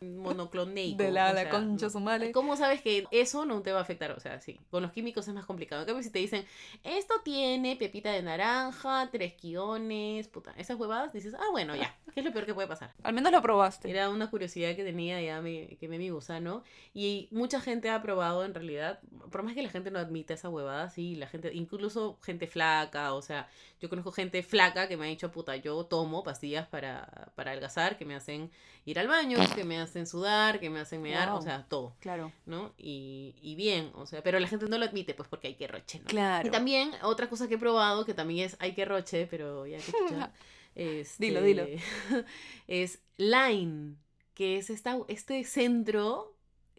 [0.00, 0.98] monocloneico.
[1.02, 1.90] De la, o la sea, concha no.
[1.90, 2.32] su madre.
[2.32, 4.10] ¿Cómo sabes que eso no te va a afectar?
[4.12, 5.82] O sea, sí, con los químicos es más complicado.
[5.82, 6.44] En cambio, si te dicen,
[6.82, 12.20] esto tiene pepita de naranja, tres quiones, puta, esas huevadas, dices, ah, bueno, ya, ¿qué
[12.20, 12.92] es lo peor que puede pasar?
[13.02, 13.90] Al menos lo probaste.
[13.90, 16.62] Era una curiosidad que tenía ya me, que me mi gusano.
[16.92, 19.00] Y mucha gente ha probado en realidad,
[19.30, 23.14] por más que la gente no admita esa huevada, sí, la gente, incluso gente flaca,
[23.14, 23.48] o sea,
[23.80, 27.96] yo conozco gente flaca que me ha dicho, puta, yo tomo pastillas para, para adelgazar,
[27.98, 28.50] que me hacen
[28.84, 31.38] ir al baño, que me hacen sudar, que me hacen mear, Wow.
[31.38, 32.32] o sea, todo, Claro.
[32.46, 32.72] ¿no?
[32.78, 35.68] Y, y bien, o sea, pero la gente no lo admite, pues porque hay que
[35.68, 36.06] roche, ¿no?
[36.06, 36.48] Claro.
[36.48, 39.78] Y también otra cosa que he probado, que también es hay que roche, pero ya
[39.78, 39.92] que
[41.00, 41.66] este, Dilo, dilo.
[42.66, 43.96] Es Line,
[44.34, 46.34] que es esta, este centro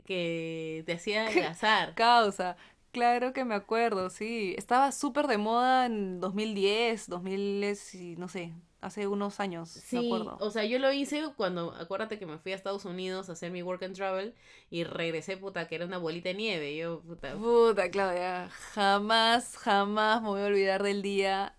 [0.05, 1.95] que te hacía adelgazar.
[1.95, 2.57] Causa.
[2.95, 4.55] Claro que me acuerdo, sí.
[4.57, 10.05] Estaba súper de moda en 2010, 2000, y no sé, hace unos años, me Sí,
[10.07, 10.37] acuerdo.
[10.39, 13.51] o sea, yo lo hice cuando, acuérdate que me fui a Estados Unidos a hacer
[13.51, 14.33] mi work and travel
[14.69, 16.75] y regresé, puta, que era una bolita de nieve.
[16.77, 21.53] Yo, puta, Puta, Claudia, jamás, jamás me voy a olvidar del día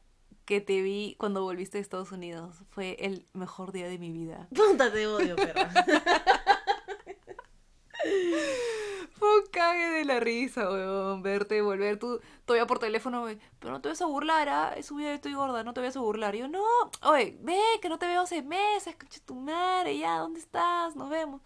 [0.47, 2.57] que te vi cuando volviste de Estados Unidos.
[2.70, 4.49] Fue el mejor día de mi vida.
[4.55, 5.70] puta, te odio, perra.
[9.18, 13.80] Un cague de la risa, weón, verte, volver, tú todavía por teléfono, güey, pero no
[13.80, 14.74] te vas a burlar, ¿ah?
[14.76, 16.34] He subido, estoy gorda, no te vas a burlar.
[16.34, 16.62] Y yo, no,
[17.02, 20.96] oye, ve, que no te veo hace meses, escucha tu madre, ya, ¿dónde estás?
[20.96, 21.40] Nos vemos.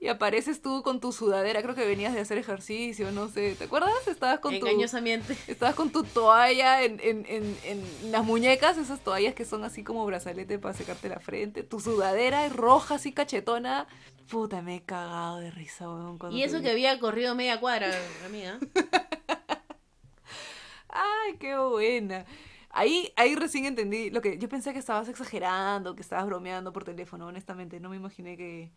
[0.00, 3.64] Y apareces tú con tu sudadera, creo que venías de hacer ejercicio, no sé, ¿te
[3.64, 4.06] acuerdas?
[4.06, 4.64] Estabas con tu...
[4.64, 5.36] Engañosamente.
[5.48, 9.82] Estabas con tu toalla en, en, en, en las muñecas, esas toallas que son así
[9.82, 11.64] como brazalete para secarte la frente.
[11.64, 13.88] Tu sudadera roja, así cachetona.
[14.28, 16.18] Puta, me he cagado de risa, weón.
[16.30, 17.90] Y eso que había corrido media cuadra,
[18.26, 18.58] amiga.
[20.88, 22.26] Ay, qué buena.
[22.70, 26.84] Ahí, ahí recién entendí lo que yo pensé que estabas exagerando, que estabas bromeando por
[26.84, 27.80] teléfono, honestamente.
[27.80, 28.70] No me imaginé que,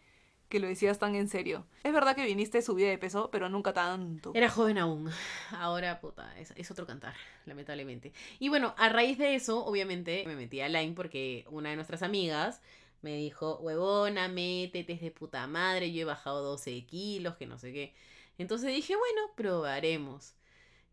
[0.47, 1.65] que lo decías tan en serio.
[1.83, 4.31] Es verdad que viniste subida de peso, pero nunca tanto.
[4.33, 5.09] Era joven aún.
[5.51, 7.13] Ahora, puta, es, es otro cantar,
[7.45, 8.13] lamentablemente.
[8.39, 12.03] Y bueno, a raíz de eso, obviamente, me metí a Line porque una de nuestras
[12.03, 12.61] amigas
[13.01, 17.57] me dijo, huevona, métete, es de puta madre, yo he bajado 12 kilos, que no
[17.57, 17.93] sé qué.
[18.37, 20.35] Entonces dije, bueno, probaremos.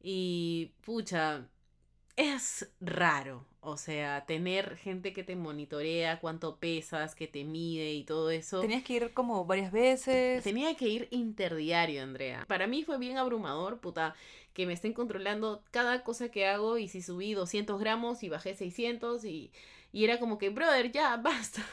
[0.01, 1.49] Y, pucha,
[2.17, 3.47] es raro.
[3.61, 8.61] O sea, tener gente que te monitorea cuánto pesas, que te mide y todo eso.
[8.61, 10.43] Tenías que ir como varias veces.
[10.45, 12.45] Tenía que ir interdiario, Andrea.
[12.49, 14.15] Para mí fue bien abrumador, puta,
[14.53, 18.55] que me estén controlando cada cosa que hago y si subí 200 gramos y bajé
[18.55, 19.53] 600 y,
[19.93, 21.65] y era como que, brother, ya, basta.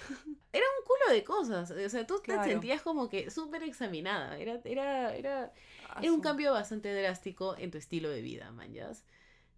[0.53, 1.71] Era un culo de cosas.
[1.71, 2.43] O sea, tú Claro.
[2.43, 4.37] te sentías como que súper examinada.
[4.37, 5.53] Era, era, era,
[5.89, 9.03] Ah, era un cambio bastante drástico en tu estilo de vida, manjas.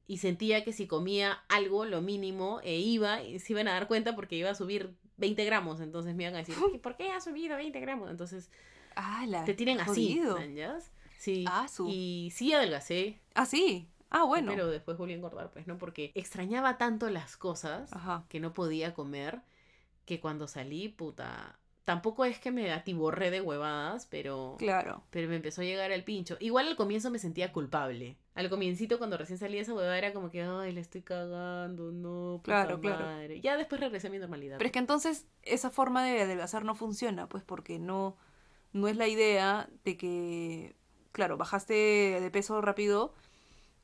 [0.08, 3.88] Y sentía que si comía algo, lo mínimo, e iba, y se iban a dar
[3.88, 5.80] cuenta porque iba a subir 20 gramos.
[5.82, 8.10] Entonces me iban a decir, "¿Y ¿por qué has subido 20 gramos?
[8.10, 8.50] Entonces
[9.46, 10.92] te tienen así, manjas.
[11.20, 11.46] Sí.
[11.48, 13.88] Ah, su- Y sí adelgacé, Ah, sí.
[14.10, 14.52] Ah, bueno.
[14.52, 15.78] pero después volví a engordar, pues, ¿no?
[15.78, 18.26] Porque extrañaba tanto las cosas Ajá.
[18.30, 19.42] que no podía comer
[20.06, 21.60] que cuando salí, puta.
[21.84, 24.56] Tampoco es que me atiborré de huevadas, pero.
[24.60, 25.04] Claro.
[25.10, 26.36] Pero me empezó a llegar el pincho.
[26.42, 28.18] Igual al comienzo me sentía culpable.
[28.36, 31.92] Al comiencito, cuando recién salí de esa huevada, era como que, ay, le estoy cagando,
[31.94, 33.06] no, puta Claro, claro.
[33.06, 33.40] madre.
[33.42, 34.58] Ya después regresé a mi normalidad.
[34.58, 38.18] Pero es que entonces esa forma de adelgazar no funciona, pues porque no,
[38.74, 40.76] no es la idea de que,
[41.14, 43.14] claro, bajaste de peso rápido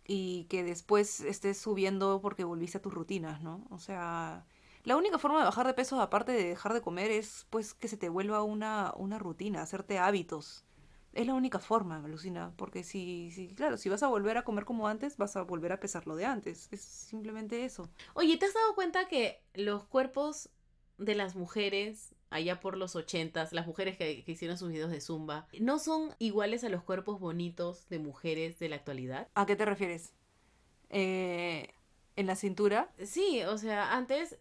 [0.06, 3.66] y que después estés subiendo porque volviste a tus rutinas, ¿no?
[3.70, 4.46] O sea,
[4.84, 7.88] la única forma de bajar de peso, aparte de dejar de comer, es pues que
[7.88, 10.66] se te vuelva una, una rutina, hacerte hábitos.
[11.14, 14.44] Es la única forma, me alucina, porque si, si, claro, si vas a volver a
[14.44, 16.68] comer como antes, vas a volver a pesar lo de antes.
[16.72, 17.88] Es simplemente eso.
[18.16, 20.50] Oye, ¿te has dado cuenta que los cuerpos
[20.98, 25.02] de las mujeres, allá por los ochentas, las mujeres que, que hicieron sus videos de
[25.02, 29.28] Zumba, no son iguales a los cuerpos bonitos de mujeres de la actualidad?
[29.36, 30.14] ¿A qué te refieres?
[30.90, 31.74] Eh,
[32.16, 32.92] ¿En la cintura?
[33.04, 34.38] Sí, o sea, antes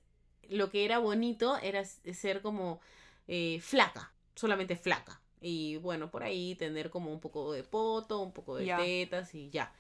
[0.49, 2.81] lo que era bonito era ser como
[3.29, 5.21] eh, flaca, solamente flaca.
[5.41, 8.77] Y bueno, por ahí tener como un poco de poto, un poco de Ya.
[8.77, 9.73] tetas y ya.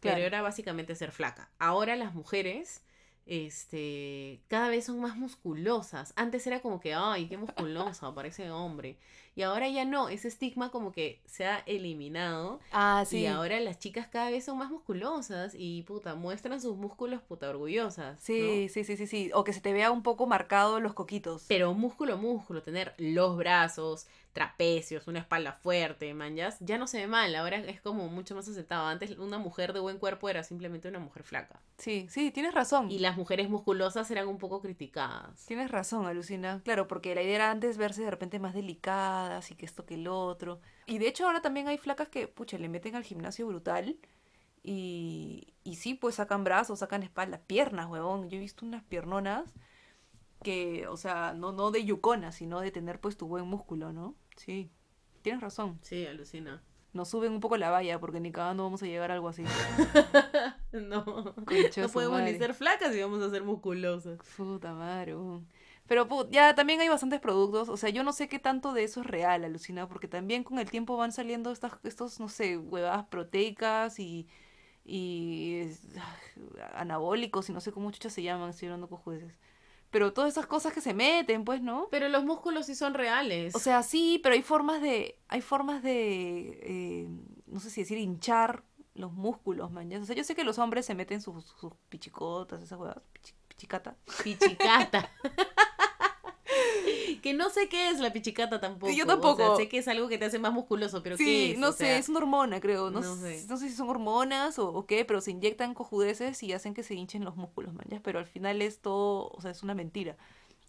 [0.00, 1.50] Pero era básicamente ser flaca.
[1.58, 2.82] Ahora las mujeres,
[3.26, 6.12] este, cada vez son más musculosas.
[6.16, 8.98] Antes era como que, ay, qué musculosa, parece hombre.
[9.36, 12.60] Y ahora ya no, ese estigma como que se ha eliminado.
[12.72, 17.20] Ah, Y ahora las chicas cada vez son más musculosas y puta, muestran sus músculos
[17.22, 18.20] puta orgullosas.
[18.20, 18.72] Sí, ¿no?
[18.72, 19.30] sí, sí, sí, sí.
[19.34, 21.44] O que se te vea un poco marcado los coquitos.
[21.48, 27.06] Pero músculo, músculo, tener los brazos, trapecios, una espalda fuerte, manjas, ya no se ve
[27.06, 28.86] mal, ahora es como mucho más aceptado.
[28.86, 31.60] Antes una mujer de buen cuerpo era simplemente una mujer flaca.
[31.78, 32.90] Sí, sí, tienes razón.
[32.90, 35.46] Y las mujeres musculosas eran un poco criticadas.
[35.46, 36.60] Tienes razón, Alucina.
[36.64, 38.54] Claro, porque la idea era antes verse de repente más
[39.24, 40.60] delicadas y que esto que el otro.
[40.86, 43.96] Y de hecho ahora también hay flacas que, pucha, le meten al gimnasio brutal.
[44.62, 48.30] Y, y sí, pues sacan brazos, sacan espalda, piernas, huevón.
[48.30, 49.52] Yo he visto unas piernonas
[50.42, 54.14] que, o sea, no, no de yucona, sino de tener pues tu buen músculo, ¿no?
[54.36, 54.70] Sí,
[55.22, 55.78] tienes razón.
[55.82, 56.62] Sí, alucina.
[56.92, 59.44] Nos suben un poco la valla porque ni cagando vamos a llegar a algo así.
[60.72, 62.38] No, no podemos ni madre.
[62.38, 64.18] ser flacas y vamos a ser musculosas.
[64.36, 65.14] Puta madre.
[65.14, 65.46] weón.
[65.86, 67.68] Pero put, ya también hay bastantes productos.
[67.68, 70.58] O sea, yo no sé qué tanto de eso es real, alucina, porque también con
[70.58, 74.26] el tiempo van saliendo estas, estos, no sé, huevadas proteicas y,
[74.84, 79.38] y es- ah, anabólicos y no sé cómo chuchas se llaman, estoy hablando con jueces.
[79.90, 81.86] Pero todas esas cosas que se meten, pues, ¿no?
[81.90, 83.54] Pero los músculos sí son reales.
[83.54, 87.08] O sea, sí, pero hay formas de, hay formas de, eh,
[87.46, 88.64] no sé si decir hinchar
[88.94, 89.92] los músculos, man.
[89.92, 93.34] O sea, yo sé que los hombres se meten sus, sus pichicotas, esas huevas, pichi-
[93.48, 93.96] pichicata.
[94.24, 95.10] pichicata.
[97.22, 98.92] que no sé qué es la pichicata tampoco.
[98.92, 99.56] Yo O sea, tampoco.
[99.56, 101.58] sé que es algo que te hace más musculoso, pero ¿qué Sí, es?
[101.58, 102.90] no O sé, sea, es una hormona, creo.
[102.90, 103.40] No, no sé.
[103.40, 103.46] sé.
[103.48, 106.82] no sé si son hormonas o, o qué, pero se inyectan cojudeces y hacen que
[106.82, 107.86] se hinchen los músculos, man.
[107.88, 108.00] ya.
[108.02, 110.16] Pero al final es todo, o sea, es una mentira.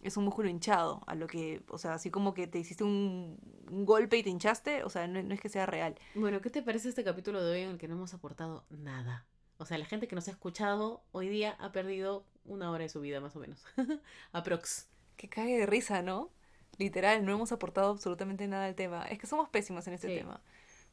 [0.01, 3.39] Es un músculo hinchado, a lo que, o sea, así como que te hiciste un,
[3.71, 5.95] un golpe y te hinchaste, o sea, no, no es que sea real.
[6.13, 9.25] Bueno, ¿qué te parece este capítulo de hoy en el que no hemos aportado nada?
[9.57, 12.89] O sea, la gente que nos ha escuchado hoy día ha perdido una hora de
[12.89, 13.63] su vida, más o menos.
[14.31, 14.87] Aprox.
[15.17, 16.29] Que cague de risa, ¿no?
[16.77, 19.03] Literal, no hemos aportado absolutamente nada al tema.
[19.05, 20.15] Es que somos pésimos en este Sí.
[20.15, 20.41] tema.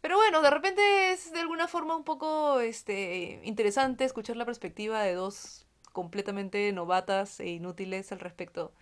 [0.00, 5.02] Pero bueno, de repente es de alguna forma un poco este, interesante escuchar la perspectiva
[5.02, 8.72] de dos completamente novatas e inútiles al respecto.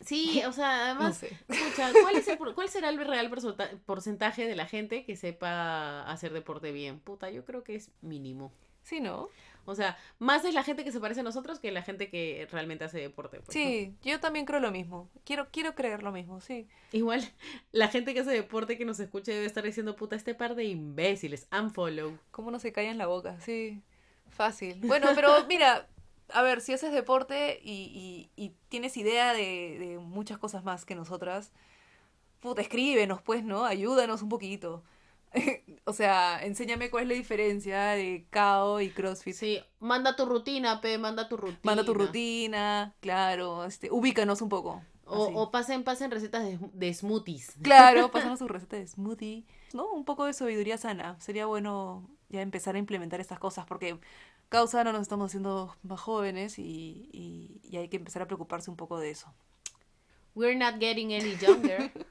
[0.00, 0.68] Sí, o sea,
[0.98, 1.28] No además, sé.
[1.48, 6.02] escucha, ¿cuál, es el ¿cuál será el real porcenta- porcentaje de la gente que sepa
[6.02, 7.00] hacer deporte bien?
[7.00, 8.52] Puta, yo creo que es mínimo.
[8.82, 9.28] Sí, ¿no?
[9.64, 12.48] O sea, más es la gente que se parece a nosotros que la gente que
[12.50, 13.36] realmente hace deporte.
[13.40, 13.52] pues, ¿no?
[13.52, 15.08] Sí, yo también creo lo mismo.
[15.24, 16.66] Quiero, quiero creer lo mismo, sí.
[16.92, 17.22] Igual,
[17.72, 20.64] la gente que hace deporte que nos escuche debe estar diciendo, puta, este par de
[20.64, 22.18] imbéciles, unfollow.
[22.32, 23.40] ¿Cómo no se callan la boca?
[23.40, 23.80] Sí,
[24.30, 24.80] fácil.
[24.82, 25.86] Bueno, pero mira,
[26.30, 30.84] a ver, si haces deporte y, y- y tienes idea de, de muchas cosas más
[30.84, 31.52] que nosotras,
[32.40, 33.64] puta, escríbenos, pues, ¿no?
[33.64, 34.82] Ayúdanos un poquito.
[35.84, 39.34] o sea, enséñame cuál es la diferencia de KO y CrossFit.
[39.34, 41.60] Sí, manda tu rutina, pe, manda tu rutina.
[41.62, 44.82] Manda tu rutina, claro, este, ubícanos un poco.
[45.04, 47.56] O, o pasen, pasen recetas de, de smoothies.
[47.62, 49.90] Claro, pasamos su receta de smoothie, ¿no?
[49.92, 51.16] Un poco de sabiduría sana.
[51.20, 53.98] Sería bueno ya empezar a implementar estas cosas porque
[54.48, 58.70] causa no nos estamos haciendo más jóvenes y, y- y hay que empezar a preocuparse
[58.70, 59.32] un poco de eso.
[60.34, 61.90] We're not getting any younger.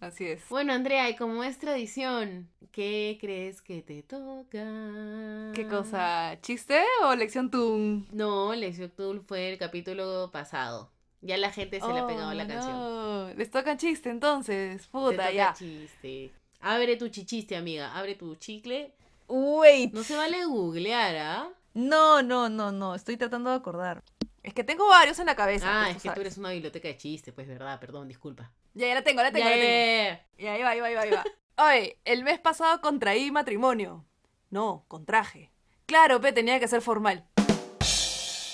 [0.00, 0.48] Así es.
[0.50, 5.52] bueno, Andrea, y como es tradición, ¿qué crees que te toca?
[5.54, 6.38] ¿Qué cosa?
[6.42, 8.06] ¿Chiste o lección tun?
[8.12, 10.90] No, Lección Tool fue el capítulo pasado.
[11.22, 12.72] Ya la gente se le ha pegado Oh, la canción.
[12.78, 13.34] no.
[13.34, 14.82] Les toca chiste entonces.
[14.82, 15.54] Te Puta, toca ya.
[15.54, 16.30] chiste.
[16.60, 17.96] Abre tu chichiste, amiga.
[17.96, 18.92] Abre tu chicle.
[19.28, 19.92] Wait.
[19.92, 21.48] No se vale googlear, ¿ah?
[21.74, 22.94] No, no, no, no.
[22.94, 24.02] Estoy tratando de acordar.
[24.46, 25.66] Es que tengo varios en la cabeza.
[25.68, 27.80] Ah, pues, es que tú eres una biblioteca de chistes, pues, ¿verdad?
[27.80, 28.52] Perdón, disculpa.
[28.74, 30.20] Ya, ya la tengo, la tengo, Ya, la tengo.
[30.38, 31.24] ya, ahí va, ahí va, ahí va, ahí va.
[31.68, 34.04] Oye, el mes pasado contraí matrimonio.
[34.50, 35.50] No, contraje.
[35.86, 37.26] Claro, pe, tenía que ser formal.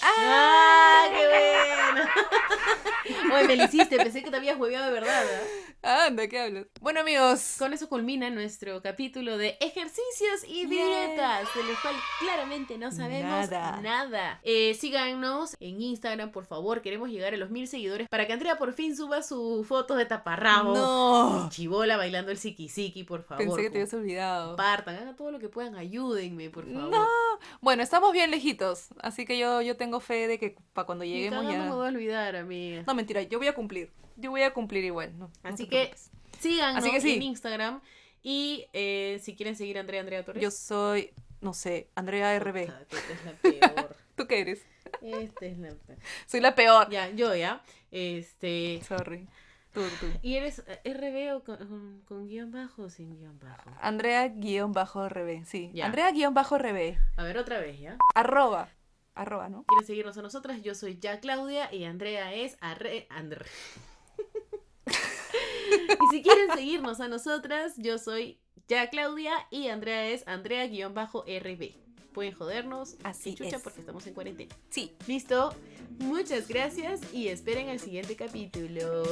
[0.02, 1.26] ¡Ah, qué
[1.94, 2.08] bueno!
[3.34, 5.22] Oye, me lo hiciste, pensé que te habías hueveado de verdad.
[5.22, 5.71] ¿ah?
[5.84, 6.66] Anda, ¿qué hablas?
[6.80, 7.56] Bueno, amigos.
[7.58, 13.50] Con eso culmina nuestro capítulo de ejercicios y dietas, de los cuales claramente no sabemos
[13.50, 13.80] Nada.
[13.80, 14.40] nada.
[14.44, 16.82] Eh, síganos en Instagram, por favor.
[16.82, 20.06] Queremos llegar a los mil seguidores para que Andrea por fin suba su foto de
[20.06, 20.76] taparrabo.
[20.76, 21.48] No.
[21.50, 23.44] Chibola bailando el siki por favor.
[23.44, 24.48] Pensé que te habías olvidado.
[24.50, 26.90] Compartan, hagan todo lo que puedan, ayúdenme, por favor.
[26.90, 27.08] No.
[27.60, 28.90] Bueno, estamos bien lejitos.
[29.00, 31.58] Así que yo, yo tengo fe de que para cuando lleguemos ya.
[31.58, 32.84] me voy a olvidar, amiga.
[32.86, 33.90] No, mentira, yo voy a cumplir.
[34.16, 35.18] Yo voy a cumplir igual.
[35.18, 35.94] no- Así que
[36.40, 37.14] síganos Así que sí.
[37.14, 37.80] en Instagram.
[38.22, 40.42] Y eh, si quieren seguir a Andrea Andrea Torres.
[40.42, 41.10] Yo soy,
[41.40, 42.56] no sé, Andrea RB.
[42.56, 42.68] Es
[43.24, 43.96] la peor.
[44.16, 44.64] ¿Tú qué eres?
[45.00, 45.74] Esta es la
[46.26, 46.88] Soy la peor.
[46.90, 47.62] Ya, yo ya.
[47.90, 48.80] Este.
[48.86, 49.26] Sorry.
[49.72, 50.06] Tú, tú.
[50.20, 53.70] ¿Y eres eh, RB o con, con- con guion bajo o sin guion bajo?
[53.80, 55.70] Andrea-RB, sí.
[55.72, 55.86] Ya.
[55.86, 56.98] Andrea-RB.
[57.16, 57.96] A ver, otra vez, ¿ya?
[58.14, 58.68] Arroba.
[59.14, 59.64] Arroba, ¿no?
[59.64, 60.62] ¿Quieren seguirnos a nosotras?
[60.62, 63.06] Yo soy ya Claudia y Andrea es arre...
[63.10, 63.44] Andre.
[65.72, 71.72] Y si quieren seguirnos a nosotras, yo soy ya Claudia y Andrea es Andrea-RB.
[72.12, 73.62] Pueden jodernos Así chucha es.
[73.62, 74.54] porque estamos en cuarentena.
[74.70, 74.92] Sí.
[75.06, 75.54] Listo.
[75.98, 79.02] Muchas gracias y esperen el siguiente capítulo.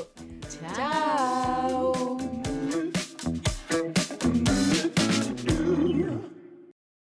[0.76, 1.92] Chao.
[1.94, 2.59] Chao.